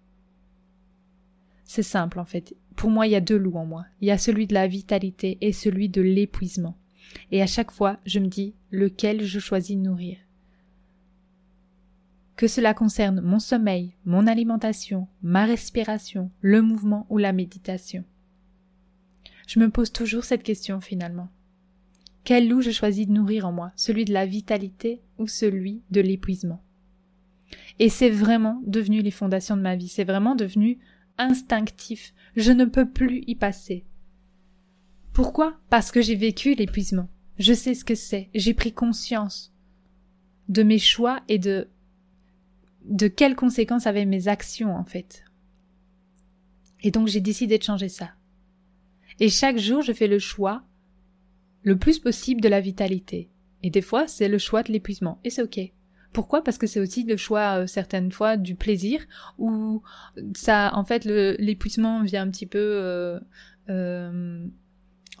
C'est 1.65 1.81
simple 1.81 2.19
en 2.19 2.25
fait. 2.25 2.55
Pour 2.75 2.91
moi, 2.91 3.07
il 3.07 3.13
y 3.13 3.15
a 3.15 3.21
deux 3.21 3.37
loups 3.37 3.57
en 3.57 3.65
moi. 3.65 3.85
Il 3.99 4.07
y 4.07 4.11
a 4.11 4.19
celui 4.19 4.45
de 4.45 4.53
la 4.53 4.67
vitalité 4.67 5.39
et 5.41 5.51
celui 5.51 5.89
de 5.89 6.01
l'épuisement. 6.01 6.77
Et 7.31 7.41
à 7.41 7.47
chaque 7.47 7.71
fois, 7.71 7.97
je 8.05 8.19
me 8.19 8.27
dis 8.27 8.53
lequel 8.69 9.23
je 9.23 9.39
choisis 9.39 9.75
de 9.75 9.81
nourrir? 9.81 10.17
que 12.37 12.47
cela 12.47 12.73
concerne 12.73 13.21
mon 13.21 13.37
sommeil, 13.37 13.93
mon 14.03 14.25
alimentation, 14.25 15.07
ma 15.21 15.45
respiration, 15.45 16.31
le 16.41 16.63
mouvement 16.63 17.05
ou 17.09 17.19
la 17.19 17.33
méditation. 17.33 18.03
Je 19.45 19.59
me 19.59 19.69
pose 19.69 19.91
toujours 19.91 20.23
cette 20.23 20.41
question 20.41 20.81
finalement. 20.81 21.29
Quel 22.23 22.47
loup 22.47 22.61
je 22.61 22.71
choisis 22.71 23.07
de 23.07 23.13
nourrir 23.13 23.47
en 23.47 23.51
moi, 23.51 23.71
celui 23.75 24.05
de 24.05 24.13
la 24.13 24.25
vitalité 24.25 25.01
ou 25.17 25.27
celui 25.27 25.81
de 25.89 26.01
l'épuisement? 26.01 26.63
Et 27.79 27.89
c'est 27.89 28.09
vraiment 28.09 28.61
devenu 28.65 29.01
les 29.01 29.11
fondations 29.11 29.57
de 29.57 29.61
ma 29.61 29.75
vie, 29.75 29.87
c'est 29.87 30.03
vraiment 30.03 30.35
devenu 30.35 30.79
instinctif, 31.17 32.13
je 32.35 32.51
ne 32.51 32.65
peux 32.65 32.89
plus 32.89 33.23
y 33.27 33.35
passer. 33.35 33.85
Pourquoi? 35.13 35.59
Parce 35.69 35.91
que 35.91 36.01
j'ai 36.01 36.15
vécu 36.15 36.53
l'épuisement. 36.53 37.09
Je 37.37 37.53
sais 37.53 37.73
ce 37.73 37.83
que 37.83 37.95
c'est, 37.95 38.29
j'ai 38.33 38.53
pris 38.53 38.71
conscience 38.71 39.53
de 40.47 40.63
mes 40.63 40.79
choix 40.79 41.21
et 41.27 41.39
de 41.39 41.69
de 42.85 43.07
quelles 43.07 43.35
conséquences 43.35 43.85
avaient 43.85 44.05
mes 44.05 44.27
actions 44.27 44.75
en 44.75 44.83
fait. 44.83 45.23
Et 46.81 46.91
donc 46.91 47.07
j'ai 47.07 47.21
décidé 47.21 47.57
de 47.57 47.63
changer 47.63 47.89
ça. 47.89 48.11
Et 49.19 49.29
chaque 49.29 49.57
jour, 49.57 49.81
je 49.81 49.93
fais 49.93 50.07
le 50.07 50.17
choix 50.17 50.63
le 51.63 51.77
plus 51.77 51.99
possible 51.99 52.41
de 52.41 52.49
la 52.49 52.61
vitalité. 52.61 53.29
Et 53.63 53.69
des 53.69 53.81
fois, 53.81 54.07
c'est 54.07 54.27
le 54.27 54.37
choix 54.37 54.63
de 54.63 54.71
l'épuisement. 54.71 55.19
Et 55.23 55.29
c'est 55.29 55.43
ok. 55.43 55.59
Pourquoi? 56.13 56.43
Parce 56.43 56.57
que 56.57 56.67
c'est 56.67 56.79
aussi 56.79 57.03
le 57.03 57.15
choix, 57.15 57.59
euh, 57.59 57.67
certaines 57.67 58.11
fois, 58.11 58.35
du 58.35 58.55
plaisir, 58.55 59.05
où 59.37 59.81
ça, 60.35 60.71
en 60.73 60.83
fait, 60.83 61.05
l'épuisement 61.05 62.03
vient 62.03 62.23
un 62.23 62.29
petit 62.29 62.47
peu 62.47 62.59
euh, 62.59 63.19
euh, 63.69 64.45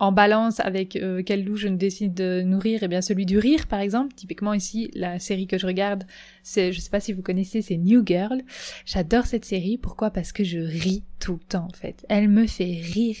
en 0.01 0.11
balance 0.11 0.59
avec 0.59 0.95
euh, 0.95 1.21
quel 1.23 1.45
loup 1.45 1.57
je 1.57 1.67
décide 1.67 2.15
de 2.15 2.41
nourrir, 2.41 2.81
et 2.81 2.85
eh 2.85 2.87
bien 2.87 3.01
celui 3.01 3.27
du 3.27 3.37
rire 3.37 3.67
par 3.67 3.79
exemple. 3.79 4.15
Typiquement 4.15 4.53
ici, 4.53 4.89
la 4.95 5.19
série 5.19 5.45
que 5.45 5.59
je 5.59 5.67
regarde, 5.67 6.05
c'est, 6.41 6.73
je 6.73 6.79
sais 6.79 6.89
pas 6.89 6.99
si 6.99 7.13
vous 7.13 7.21
connaissez, 7.21 7.61
c'est 7.61 7.77
New 7.77 8.03
Girl. 8.03 8.41
J'adore 8.83 9.27
cette 9.27 9.45
série. 9.45 9.77
Pourquoi? 9.77 10.09
Parce 10.09 10.31
que 10.31 10.43
je 10.43 10.57
ris 10.57 11.03
tout 11.19 11.33
le 11.33 11.47
temps 11.47 11.67
en 11.71 11.77
fait. 11.77 12.03
Elle 12.09 12.29
me 12.29 12.47
fait 12.47 12.81
rire 12.81 13.17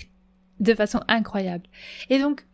de 0.59 0.73
façon 0.73 1.01
incroyable. 1.07 1.65
Et 2.09 2.17
donc, 2.17 2.47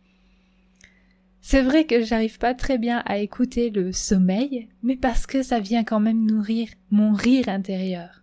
c'est 1.50 1.62
vrai 1.62 1.86
que 1.86 2.02
j'arrive 2.02 2.38
pas 2.38 2.52
très 2.52 2.76
bien 2.76 3.02
à 3.06 3.16
écouter 3.16 3.70
le 3.70 3.90
sommeil, 3.90 4.68
mais 4.82 4.96
parce 4.96 5.26
que 5.26 5.42
ça 5.42 5.60
vient 5.60 5.82
quand 5.82 5.98
même 5.98 6.26
nourrir 6.26 6.68
mon 6.90 7.14
rire 7.14 7.48
intérieur. 7.48 8.22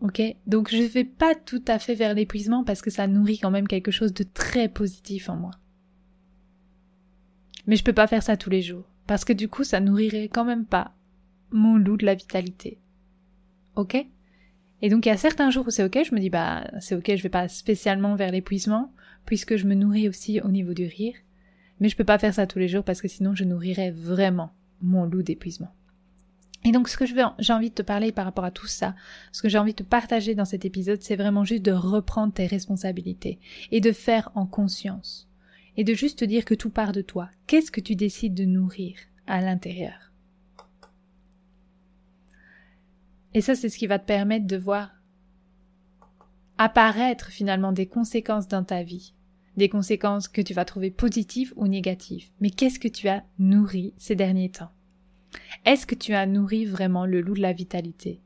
Ok? 0.00 0.22
Donc 0.46 0.70
je 0.70 0.80
vais 0.84 1.02
pas 1.02 1.34
tout 1.34 1.64
à 1.66 1.80
fait 1.80 1.96
vers 1.96 2.14
l'épuisement 2.14 2.62
parce 2.62 2.82
que 2.82 2.90
ça 2.90 3.08
nourrit 3.08 3.40
quand 3.40 3.50
même 3.50 3.66
quelque 3.66 3.90
chose 3.90 4.14
de 4.14 4.22
très 4.22 4.68
positif 4.68 5.28
en 5.28 5.34
moi. 5.34 5.50
Mais 7.66 7.74
je 7.74 7.82
peux 7.82 7.92
pas 7.92 8.06
faire 8.06 8.22
ça 8.22 8.36
tous 8.36 8.50
les 8.50 8.62
jours 8.62 8.88
parce 9.08 9.24
que 9.24 9.32
du 9.32 9.48
coup 9.48 9.64
ça 9.64 9.80
nourrirait 9.80 10.28
quand 10.28 10.44
même 10.44 10.66
pas 10.66 10.94
mon 11.50 11.78
loup 11.78 11.96
de 11.96 12.06
la 12.06 12.14
vitalité. 12.14 12.78
Ok? 13.74 13.96
Et 14.82 14.88
donc 14.88 15.04
il 15.04 15.08
y 15.08 15.12
a 15.12 15.16
certains 15.16 15.50
jours 15.50 15.66
où 15.66 15.70
c'est 15.70 15.82
ok, 15.82 15.98
je 16.08 16.14
me 16.14 16.20
dis 16.20 16.30
bah 16.30 16.64
c'est 16.78 16.94
ok, 16.94 17.16
je 17.16 17.22
vais 17.24 17.28
pas 17.28 17.48
spécialement 17.48 18.14
vers 18.14 18.30
l'épuisement 18.30 18.92
puisque 19.26 19.56
je 19.56 19.66
me 19.66 19.74
nourris 19.74 20.08
aussi 20.08 20.40
au 20.42 20.52
niveau 20.52 20.74
du 20.74 20.86
rire. 20.86 21.16
Mais 21.82 21.88
je 21.88 21.96
peux 21.96 22.04
pas 22.04 22.20
faire 22.20 22.32
ça 22.32 22.46
tous 22.46 22.60
les 22.60 22.68
jours 22.68 22.84
parce 22.84 23.00
que 23.00 23.08
sinon 23.08 23.34
je 23.34 23.42
nourrirais 23.42 23.90
vraiment 23.90 24.52
mon 24.82 25.04
loup 25.04 25.24
d'épuisement. 25.24 25.74
Et 26.64 26.70
donc 26.70 26.88
ce 26.88 26.96
que 26.96 27.06
j'ai 27.06 27.52
envie 27.52 27.70
de 27.70 27.74
te 27.74 27.82
parler 27.82 28.12
par 28.12 28.24
rapport 28.24 28.44
à 28.44 28.52
tout 28.52 28.68
ça, 28.68 28.94
ce 29.32 29.42
que 29.42 29.48
j'ai 29.48 29.58
envie 29.58 29.74
de 29.74 29.82
partager 29.82 30.36
dans 30.36 30.44
cet 30.44 30.64
épisode, 30.64 31.02
c'est 31.02 31.16
vraiment 31.16 31.44
juste 31.44 31.64
de 31.64 31.72
reprendre 31.72 32.32
tes 32.32 32.46
responsabilités 32.46 33.40
et 33.72 33.80
de 33.80 33.90
faire 33.90 34.30
en 34.36 34.46
conscience. 34.46 35.28
Et 35.76 35.82
de 35.82 35.92
juste 35.92 36.20
te 36.20 36.24
dire 36.24 36.44
que 36.44 36.54
tout 36.54 36.70
part 36.70 36.92
de 36.92 37.02
toi. 37.02 37.28
Qu'est-ce 37.48 37.72
que 37.72 37.80
tu 37.80 37.96
décides 37.96 38.34
de 38.34 38.44
nourrir 38.44 38.94
à 39.26 39.40
l'intérieur? 39.40 40.12
Et 43.34 43.40
ça, 43.40 43.56
c'est 43.56 43.70
ce 43.70 43.78
qui 43.78 43.88
va 43.88 43.98
te 43.98 44.06
permettre 44.06 44.46
de 44.46 44.56
voir 44.56 44.92
apparaître 46.58 47.30
finalement 47.30 47.72
des 47.72 47.86
conséquences 47.86 48.46
dans 48.46 48.62
ta 48.62 48.84
vie. 48.84 49.14
Des 49.56 49.68
conséquences 49.68 50.28
que 50.28 50.40
tu 50.40 50.54
vas 50.54 50.64
trouver 50.64 50.90
positives 50.90 51.52
ou 51.56 51.66
négatives. 51.66 52.30
Mais 52.40 52.50
qu'est-ce 52.50 52.78
que 52.78 52.88
tu 52.88 53.08
as 53.08 53.24
nourri 53.38 53.92
ces 53.98 54.16
derniers 54.16 54.50
temps? 54.50 54.72
Est-ce 55.64 55.86
que 55.86 55.94
tu 55.94 56.14
as 56.14 56.26
nourri 56.26 56.64
vraiment 56.64 57.06
le 57.06 57.20
loup 57.20 57.34
de 57.34 57.40
la 57.40 57.52
vitalité? 57.52 58.20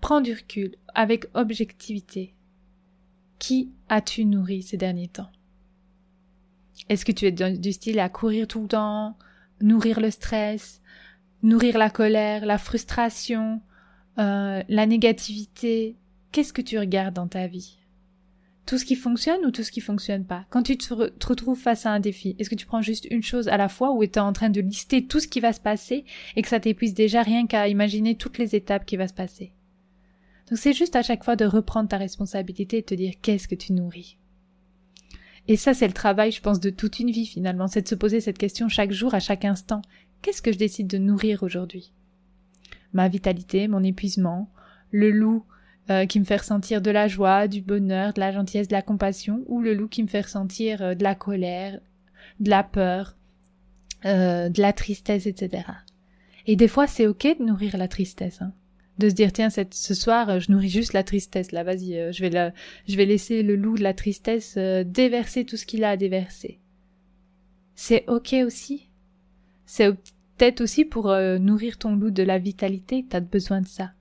Prends 0.00 0.20
du 0.20 0.32
recul, 0.32 0.76
avec 0.94 1.26
objectivité. 1.34 2.34
Qui 3.38 3.72
as-tu 3.88 4.24
nourri 4.24 4.62
ces 4.62 4.76
derniers 4.76 5.08
temps? 5.08 5.30
Est-ce 6.88 7.04
que 7.04 7.12
tu 7.12 7.26
es 7.26 7.32
du 7.32 7.72
style 7.72 7.98
à 7.98 8.08
courir 8.08 8.46
tout 8.46 8.62
le 8.62 8.68
temps, 8.68 9.16
nourrir 9.60 10.00
le 10.00 10.10
stress, 10.10 10.82
nourrir 11.42 11.78
la 11.78 11.90
colère, 11.90 12.46
la 12.46 12.58
frustration, 12.58 13.60
euh, 14.18 14.62
la 14.68 14.86
négativité? 14.86 15.96
Qu'est-ce 16.32 16.52
que 16.52 16.62
tu 16.62 16.78
regardes 16.78 17.14
dans 17.14 17.28
ta 17.28 17.46
vie? 17.46 17.78
Tout 18.66 18.78
ce 18.78 18.84
qui 18.84 18.96
fonctionne 18.96 19.44
ou 19.44 19.50
tout 19.50 19.62
ce 19.62 19.70
qui 19.70 19.80
fonctionne 19.80 20.24
pas? 20.24 20.46
Quand 20.50 20.62
tu 20.62 20.76
te, 20.76 20.94
retrouves 20.94 21.58
face 21.58 21.86
à 21.86 21.90
un 21.90 22.00
défi, 22.00 22.34
est-ce 22.38 22.48
que 22.50 22.54
tu 22.54 22.66
prends 22.66 22.82
juste 22.82 23.06
une 23.10 23.22
chose 23.22 23.48
à 23.48 23.56
la 23.56 23.68
fois 23.68 23.92
ou 23.92 24.02
es 24.02 24.18
en 24.18 24.32
train 24.32 24.50
de 24.50 24.60
lister 24.60 25.06
tout 25.06 25.20
ce 25.20 25.28
qui 25.28 25.40
va 25.40 25.52
se 25.52 25.60
passer 25.60 26.04
et 26.36 26.42
que 26.42 26.48
ça 26.48 26.60
t'épuise 26.60 26.94
déjà 26.94 27.22
rien 27.22 27.46
qu'à 27.46 27.68
imaginer 27.68 28.16
toutes 28.16 28.38
les 28.38 28.54
étapes 28.56 28.86
qui 28.86 28.96
va 28.96 29.08
se 29.08 29.14
passer? 29.14 29.52
Donc 30.48 30.58
c'est 30.58 30.72
juste 30.72 30.96
à 30.96 31.02
chaque 31.02 31.24
fois 31.24 31.36
de 31.36 31.44
reprendre 31.44 31.88
ta 31.88 31.96
responsabilité 31.96 32.78
et 32.78 32.82
te 32.82 32.94
dire 32.94 33.14
qu'est-ce 33.20 33.48
que 33.48 33.54
tu 33.54 33.72
nourris? 33.72 34.18
Et 35.46 35.56
ça 35.56 35.74
c'est 35.74 35.86
le 35.86 35.92
travail, 35.92 36.32
je 36.32 36.40
pense, 36.40 36.60
de 36.60 36.70
toute 36.70 37.00
une 37.00 37.10
vie 37.10 37.26
finalement, 37.26 37.66
c'est 37.66 37.82
de 37.82 37.88
se 37.88 37.94
poser 37.94 38.20
cette 38.20 38.38
question 38.38 38.68
chaque 38.68 38.92
jour, 38.92 39.14
à 39.14 39.20
chaque 39.20 39.44
instant. 39.44 39.82
Qu'est-ce 40.22 40.42
que 40.42 40.52
je 40.52 40.58
décide 40.58 40.86
de 40.86 40.96
nourrir 40.96 41.42
aujourd'hui? 41.42 41.92
Ma 42.94 43.08
vitalité, 43.08 43.68
mon 43.68 43.82
épuisement, 43.82 44.50
le 44.90 45.10
loup 45.10 45.44
euh, 45.90 46.06
qui 46.06 46.18
me 46.18 46.24
fait 46.24 46.38
ressentir 46.38 46.80
de 46.80 46.90
la 46.90 47.08
joie, 47.08 47.46
du 47.46 47.60
bonheur, 47.60 48.14
de 48.14 48.20
la 48.20 48.32
gentillesse, 48.32 48.68
de 48.68 48.72
la 48.72 48.80
compassion, 48.80 49.44
ou 49.48 49.60
le 49.60 49.74
loup 49.74 49.86
qui 49.86 50.02
me 50.02 50.08
fait 50.08 50.22
ressentir 50.22 50.80
euh, 50.80 50.94
de 50.94 51.02
la 51.02 51.14
colère, 51.14 51.78
de 52.40 52.48
la 52.48 52.62
peur, 52.62 53.18
euh, 54.06 54.48
de 54.48 54.62
la 54.62 54.72
tristesse, 54.72 55.26
etc. 55.26 55.64
Et 56.46 56.56
des 56.56 56.68
fois, 56.68 56.86
c'est 56.86 57.06
ok 57.06 57.36
de 57.38 57.44
nourrir 57.44 57.76
la 57.76 57.86
tristesse, 57.86 58.40
hein. 58.40 58.54
de 58.96 59.10
se 59.10 59.14
dire 59.14 59.30
tiens, 59.30 59.50
ce 59.50 59.94
soir, 59.94 60.40
je 60.40 60.50
nourris 60.50 60.70
juste 60.70 60.94
la 60.94 61.04
tristesse. 61.04 61.52
Là, 61.52 61.64
vas-y, 61.64 62.14
je 62.14 62.20
vais 62.22 62.30
la, 62.30 62.54
je 62.88 62.96
vais 62.96 63.04
laisser 63.04 63.42
le 63.42 63.54
loup 63.54 63.76
de 63.76 63.82
la 63.82 63.92
tristesse 63.92 64.56
déverser 64.56 65.44
tout 65.44 65.58
ce 65.58 65.66
qu'il 65.66 65.84
a 65.84 65.90
à 65.90 65.96
déverser. 65.98 66.60
C'est 67.74 68.08
ok 68.08 68.36
aussi? 68.46 68.88
C'est 69.66 69.90
peut-être 70.38 70.62
aussi 70.62 70.86
pour 70.86 71.14
nourrir 71.40 71.76
ton 71.76 71.94
loup 71.94 72.10
de 72.10 72.22
la 72.22 72.38
vitalité, 72.38 73.04
t'as 73.06 73.20
besoin 73.20 73.60
de 73.60 73.68
ça. 73.68 73.92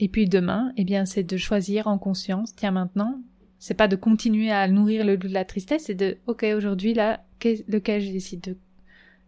Et 0.00 0.08
puis 0.08 0.26
demain, 0.26 0.72
eh 0.78 0.84
bien, 0.84 1.04
c'est 1.04 1.22
de 1.22 1.36
choisir 1.36 1.86
en 1.86 1.98
conscience, 1.98 2.54
tiens 2.56 2.70
maintenant, 2.70 3.20
c'est 3.58 3.74
pas 3.74 3.86
de 3.86 3.96
continuer 3.96 4.50
à 4.50 4.66
nourrir 4.66 5.04
le 5.04 5.16
loup 5.16 5.28
de 5.28 5.34
la 5.34 5.44
tristesse, 5.44 5.84
c'est 5.84 5.94
de, 5.94 6.16
ok, 6.26 6.46
aujourd'hui, 6.56 6.94
là, 6.94 7.22
lequel 7.68 8.00
je 8.00 8.10
décide 8.10 8.40
de, 8.40 8.56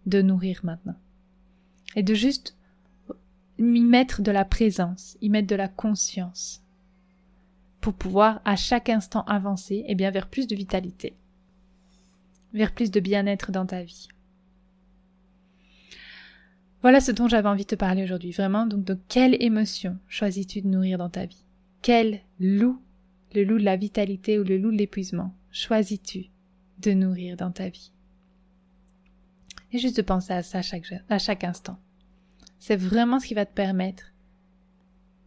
de 0.07 0.23
nourrir 0.23 0.63
maintenant? 0.65 0.97
Et 1.95 2.03
de 2.03 2.15
juste 2.15 2.57
y 3.59 3.81
mettre 3.83 4.23
de 4.23 4.31
la 4.33 4.47
présence, 4.47 5.19
y 5.21 5.29
mettre 5.29 5.49
de 5.49 5.57
la 5.57 5.69
conscience, 5.69 6.63
pour 7.83 7.93
pouvoir 7.93 8.41
à 8.47 8.57
chaque 8.57 8.89
instant 8.89 9.25
avancer, 9.25 9.85
eh 9.87 9.95
bien, 9.95 10.11
vers 10.11 10.29
plus 10.29 10.47
de 10.47 10.57
vitalité, 10.57 11.15
vers 12.55 12.73
plus 12.73 12.91
de 12.91 13.01
bien-être 13.01 13.53
dans 13.53 13.67
ta 13.67 13.83
vie. 13.83 14.09
Voilà 16.83 17.01
ce 17.01 17.12
dont 17.12 17.29
j'avais 17.29 17.49
envie 17.49 17.62
de 17.62 17.68
te 17.68 17.75
parler 17.77 18.03
aujourd'hui, 18.03 18.33
vraiment. 18.33 18.66
Donc, 18.66 18.85
de 18.85 18.99
quelle 19.09 19.40
émotion 19.40 19.99
choisis-tu 20.09 20.62
de 20.62 20.68
nourrir 20.68 20.99
dans 20.99 21.11
ta 21.11 21.27
vie? 21.27 21.45
Quel 21.81 22.21
loup, 22.40 22.81
le 23.35 23.45
loup 23.45 23.59
de 23.59 23.64
la 23.64 23.77
vitalité 23.77 24.38
ou 24.38 24.45
le 24.45 24.59
loup 24.59 24.73
de 24.73 24.77
l'épuisement, 24.77 25.33
choisis-tu 25.53 26.27
de 26.81 26.92
nourrir 26.92 27.37
dans 27.37 27.53
ta 27.53 27.68
vie? 27.68 27.92
Et 29.73 29.79
juste 29.79 29.97
de 29.97 30.03
penser 30.03 30.33
à 30.33 30.42
ça 30.42 30.59
à 30.59 31.18
chaque, 31.18 31.45
instant. 31.45 31.79
C'est 32.59 32.77
vraiment 32.77 33.21
ce 33.21 33.27
qui 33.27 33.35
va 33.35 33.47
te 33.47 33.55
permettre 33.55 34.12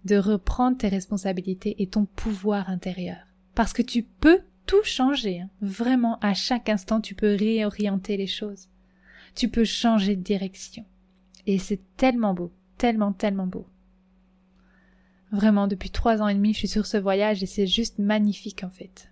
de 0.04 0.18
reprendre 0.18 0.78
tes 0.78 0.90
responsabilités 0.90 1.82
et 1.82 1.88
ton 1.88 2.06
pouvoir 2.06 2.70
intérieur. 2.70 3.18
Parce 3.56 3.74
que 3.74 3.82
tu 3.82 4.04
peux 4.04 4.42
tout 4.66 4.84
changer. 4.84 5.40
Hein. 5.40 5.50
Vraiment, 5.62 6.20
à 6.20 6.34
chaque 6.34 6.70
instant, 6.70 7.02
tu 7.02 7.16
peux 7.16 7.34
réorienter 7.34 8.18
les 8.18 8.28
choses. 8.28 8.68
Tu 9.34 9.50
peux 9.50 9.66
changer 9.66 10.16
de 10.16 10.22
direction. 10.22 10.86
Et 11.48 11.60
c'est 11.60 11.80
tellement 11.98 12.34
beau, 12.34 12.52
tellement, 12.78 13.14
tellement 13.14 13.48
beau. 13.48 13.66
Vraiment, 15.32 15.68
depuis 15.68 15.90
trois 15.90 16.22
ans 16.22 16.28
et 16.28 16.36
demi, 16.36 16.54
je 16.54 16.60
suis 16.60 16.68
sur 16.68 16.86
ce 16.86 16.98
voyage 16.98 17.44
et 17.44 17.46
c'est 17.46 17.68
juste 17.68 18.00
magnifique 18.00 18.64
en 18.64 18.70
fait. 18.70 19.12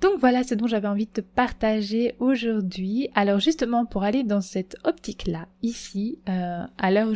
Donc 0.00 0.18
voilà 0.18 0.42
ce 0.44 0.54
dont 0.54 0.66
j'avais 0.66 0.88
envie 0.88 1.06
de 1.06 1.12
te 1.12 1.20
partager 1.20 2.14
aujourd'hui. 2.20 3.10
Alors 3.14 3.38
justement 3.38 3.84
pour 3.84 4.02
aller 4.02 4.24
dans 4.24 4.40
cette 4.40 4.76
optique-là, 4.84 5.46
ici, 5.62 6.18
euh, 6.28 6.64
à 6.78 6.90
l'heure 6.90 7.10
où 7.10 7.14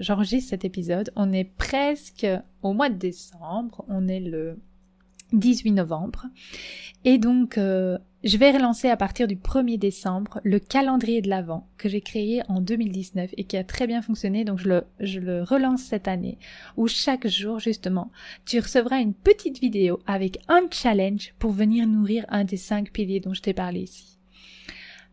j'enregistre 0.00 0.50
cet 0.50 0.64
épisode, 0.64 1.12
on 1.16 1.32
est 1.32 1.44
presque 1.44 2.26
au 2.62 2.72
mois 2.72 2.88
de 2.88 2.96
décembre, 2.96 3.84
on 3.88 4.08
est 4.08 4.20
le 4.20 4.58
18 5.32 5.72
novembre. 5.72 6.26
Et 7.04 7.18
donc, 7.18 7.58
euh, 7.58 7.98
je 8.24 8.36
vais 8.36 8.50
relancer 8.50 8.88
à 8.88 8.96
partir 8.96 9.28
du 9.28 9.36
1er 9.36 9.78
décembre 9.78 10.40
le 10.42 10.58
calendrier 10.58 11.22
de 11.22 11.28
l'Avent 11.28 11.68
que 11.76 11.88
j'ai 11.88 12.00
créé 12.00 12.42
en 12.48 12.60
2019 12.60 13.30
et 13.36 13.44
qui 13.44 13.56
a 13.56 13.64
très 13.64 13.86
bien 13.86 14.02
fonctionné. 14.02 14.44
Donc, 14.44 14.58
je 14.58 14.68
le, 14.68 14.84
je 15.00 15.20
le 15.20 15.42
relance 15.42 15.82
cette 15.82 16.08
année 16.08 16.38
où 16.76 16.88
chaque 16.88 17.28
jour, 17.28 17.60
justement, 17.60 18.10
tu 18.44 18.58
recevras 18.58 19.00
une 19.00 19.14
petite 19.14 19.60
vidéo 19.60 20.00
avec 20.06 20.38
un 20.48 20.62
challenge 20.70 21.34
pour 21.38 21.52
venir 21.52 21.86
nourrir 21.86 22.24
un 22.28 22.44
des 22.44 22.56
cinq 22.56 22.90
piliers 22.90 23.20
dont 23.20 23.34
je 23.34 23.42
t'ai 23.42 23.54
parlé 23.54 23.80
ici 23.80 24.17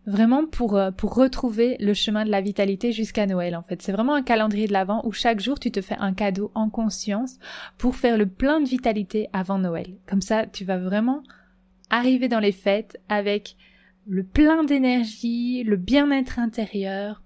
vraiment 0.05 0.45
pour 0.45 0.75
euh, 0.75 0.91
pour 0.91 1.15
retrouver 1.15 1.77
le 1.79 1.93
chemin 1.93 2.25
de 2.25 2.29
la 2.29 2.41
vitalité 2.41 2.91
jusqu'à 2.91 3.25
Noël 3.25 3.55
en 3.55 3.63
fait. 3.63 3.81
C'est 3.81 3.91
vraiment 3.91 4.13
un 4.13 4.23
calendrier 4.23 4.67
de 4.67 4.73
l'avant 4.73 5.01
où 5.05 5.11
chaque 5.11 5.39
jour 5.39 5.59
tu 5.59 5.71
te 5.71 5.81
fais 5.81 5.97
un 5.97 6.13
cadeau 6.13 6.51
en 6.55 6.69
conscience 6.69 7.37
pour 7.77 7.95
faire 7.95 8.17
le 8.17 8.27
plein 8.27 8.59
de 8.59 8.67
vitalité 8.67 9.27
avant 9.33 9.57
Noël. 9.57 9.95
Comme 10.07 10.21
ça, 10.21 10.45
tu 10.45 10.65
vas 10.65 10.77
vraiment 10.77 11.23
arriver 11.89 12.27
dans 12.27 12.39
les 12.39 12.51
fêtes 12.51 12.99
avec 13.09 13.55
le 14.07 14.23
plein 14.23 14.63
d'énergie, 14.63 15.63
le 15.63 15.77
bien-être 15.77 16.37
intérieur, 16.39 17.23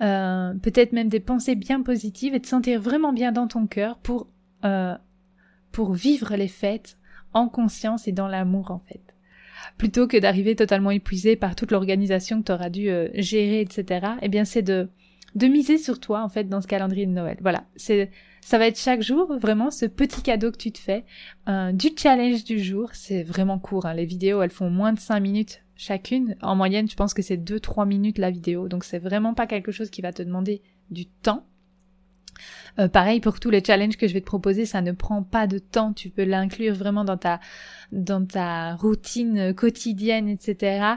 euh, 0.00 0.54
peut-être 0.54 0.92
même 0.92 1.08
des 1.08 1.20
pensées 1.20 1.56
bien 1.56 1.82
positives 1.82 2.34
et 2.34 2.40
te 2.40 2.46
sentir 2.46 2.80
vraiment 2.80 3.12
bien 3.12 3.32
dans 3.32 3.48
ton 3.48 3.66
cœur 3.66 3.98
pour 3.98 4.28
euh, 4.64 4.96
pour 5.72 5.92
vivre 5.92 6.36
les 6.36 6.48
fêtes 6.48 6.98
en 7.32 7.48
conscience 7.48 8.06
et 8.06 8.12
dans 8.12 8.28
l'amour 8.28 8.70
en 8.70 8.78
fait 8.78 9.13
plutôt 9.78 10.06
que 10.06 10.16
d'arriver 10.16 10.56
totalement 10.56 10.90
épuisé 10.90 11.36
par 11.36 11.56
toute 11.56 11.70
l'organisation 11.70 12.42
que 12.42 12.52
tu 12.52 12.70
dû 12.70 12.88
euh, 12.88 13.08
gérer, 13.14 13.60
etc. 13.60 14.06
Eh 14.22 14.28
bien, 14.28 14.44
c'est 14.44 14.62
de 14.62 14.88
de 15.34 15.46
miser 15.48 15.78
sur 15.78 15.98
toi 15.98 16.22
en 16.22 16.28
fait 16.28 16.44
dans 16.44 16.60
ce 16.60 16.66
calendrier 16.66 17.06
de 17.06 17.10
Noël. 17.10 17.38
Voilà, 17.40 17.64
c'est 17.76 18.10
ça 18.40 18.58
va 18.58 18.66
être 18.66 18.78
chaque 18.78 19.02
jour 19.02 19.36
vraiment 19.38 19.70
ce 19.70 19.86
petit 19.86 20.22
cadeau 20.22 20.52
que 20.52 20.58
tu 20.58 20.70
te 20.70 20.78
fais 20.78 21.04
euh, 21.48 21.72
du 21.72 21.90
challenge 21.96 22.44
du 22.44 22.62
jour. 22.62 22.90
C'est 22.92 23.22
vraiment 23.22 23.58
court. 23.58 23.86
Hein. 23.86 23.94
Les 23.94 24.04
vidéos 24.04 24.42
elles 24.42 24.50
font 24.50 24.70
moins 24.70 24.92
de 24.92 24.98
5 24.98 25.18
minutes 25.20 25.64
chacune. 25.76 26.36
En 26.40 26.54
moyenne, 26.54 26.88
je 26.88 26.94
pense 26.94 27.14
que 27.14 27.22
c'est 27.22 27.36
2-3 27.36 27.86
minutes 27.86 28.18
la 28.18 28.30
vidéo. 28.30 28.68
Donc 28.68 28.84
c'est 28.84 28.98
vraiment 28.98 29.34
pas 29.34 29.46
quelque 29.46 29.72
chose 29.72 29.90
qui 29.90 30.02
va 30.02 30.12
te 30.12 30.22
demander 30.22 30.62
du 30.90 31.06
temps. 31.06 31.46
Euh, 32.78 32.88
pareil 32.88 33.20
pour 33.20 33.40
tous 33.40 33.50
les 33.50 33.62
challenges 33.64 33.96
que 33.96 34.08
je 34.08 34.14
vais 34.14 34.20
te 34.20 34.26
proposer, 34.26 34.66
ça 34.66 34.82
ne 34.82 34.92
prend 34.92 35.22
pas 35.22 35.46
de 35.46 35.58
temps. 35.58 35.92
Tu 35.92 36.10
peux 36.10 36.24
l'inclure 36.24 36.74
vraiment 36.74 37.04
dans 37.04 37.16
ta 37.16 37.40
dans 37.92 38.24
ta 38.24 38.74
routine 38.76 39.54
quotidienne, 39.54 40.28
etc. 40.28 40.96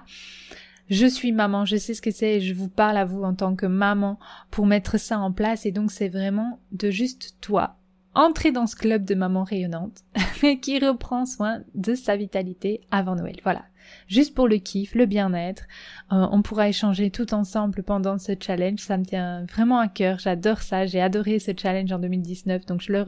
Je 0.90 1.06
suis 1.06 1.32
maman, 1.32 1.66
je 1.66 1.76
sais 1.76 1.94
ce 1.94 2.02
que 2.02 2.12
c'est, 2.12 2.40
je 2.40 2.54
vous 2.54 2.70
parle 2.70 2.98
à 2.98 3.06
vous 3.06 3.24
en 3.24 3.34
tant 3.34 3.56
que 3.56 3.66
maman 3.66 4.20
pour 4.52 4.66
mettre 4.66 4.98
ça 4.98 5.20
en 5.20 5.34
place 5.34 5.66
et 5.66 5.72
donc 5.72 5.92
c'est 5.92 6.08
vraiment 6.08 6.60
de 6.72 6.90
juste 6.92 7.36
toi 7.42 7.77
entrer 8.18 8.52
dans 8.52 8.68
ce 8.68 8.76
club 8.76 9.06
de 9.06 9.16
maman 9.16 9.44
rayonnante 9.44 10.04
qui 10.62 10.80
reprend 10.80 11.26
soin 11.26 11.62
de 11.76 11.96
sa 11.96 12.18
vitalité 12.18 12.82
avant 12.92 13.16
Noël. 13.16 13.38
Voilà 13.44 13.64
juste 14.08 14.36
pour 14.36 14.48
le 14.48 14.58
kiff, 14.58 14.96
le 14.96 15.06
bien-être. 15.06 15.64
Euh, 16.12 16.28
on 16.32 16.42
pourra 16.42 16.70
échanger 16.70 17.10
tout 17.10 17.34
ensemble 17.34 17.84
pendant 17.84 18.18
ce 18.18 18.34
challenge. 18.40 18.80
Ça 18.80 18.98
me 18.98 19.06
tient 19.06 19.46
vraiment 19.46 19.80
à 19.80 19.88
cœur. 19.88 20.20
J'adore 20.20 20.62
ça. 20.62 20.86
J'ai 20.86 21.02
adoré 21.02 21.40
ce 21.40 21.52
challenge 21.56 21.92
en 21.92 22.00
2019, 22.00 22.66
donc 22.66 22.82
je 22.82 22.92
le, 22.92 23.06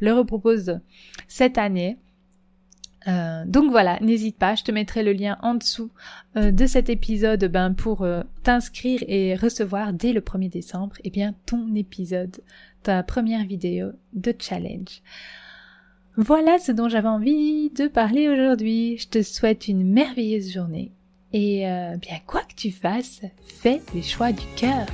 le 0.00 0.12
repropose 0.12 0.80
cette 1.28 1.58
année. 1.58 1.98
Euh, 3.06 3.44
donc 3.46 3.70
voilà, 3.70 3.98
n'hésite 4.00 4.38
pas, 4.38 4.54
je 4.54 4.64
te 4.64 4.72
mettrai 4.72 5.02
le 5.02 5.12
lien 5.12 5.36
en 5.42 5.54
dessous 5.54 5.90
euh, 6.36 6.50
de 6.50 6.66
cet 6.66 6.88
épisode 6.88 7.44
ben, 7.44 7.74
pour 7.74 8.06
t'inscrire 8.42 9.02
et 9.06 9.34
recevoir 9.34 9.92
dès 9.92 10.12
le 10.12 10.20
1er 10.20 10.50
décembre 10.50 10.96
eh 11.04 11.10
bien, 11.10 11.34
ton 11.46 11.74
épisode, 11.74 12.40
ta 12.82 13.02
première 13.02 13.44
vidéo 13.44 13.88
de 14.14 14.34
challenge. 14.38 15.02
Voilà 16.16 16.58
ce 16.58 16.70
dont 16.70 16.88
j'avais 16.88 17.08
envie 17.08 17.70
de 17.70 17.88
parler 17.88 18.28
aujourd'hui. 18.28 18.98
Je 18.98 19.08
te 19.08 19.22
souhaite 19.22 19.66
une 19.66 19.84
merveilleuse 19.84 20.52
journée. 20.52 20.92
Et 21.32 21.68
euh, 21.68 21.96
bien 21.96 22.18
quoi 22.24 22.42
que 22.42 22.54
tu 22.54 22.70
fasses, 22.70 23.22
fais 23.44 23.82
les 23.92 24.02
choix 24.02 24.30
du 24.30 24.46
cœur. 24.56 24.86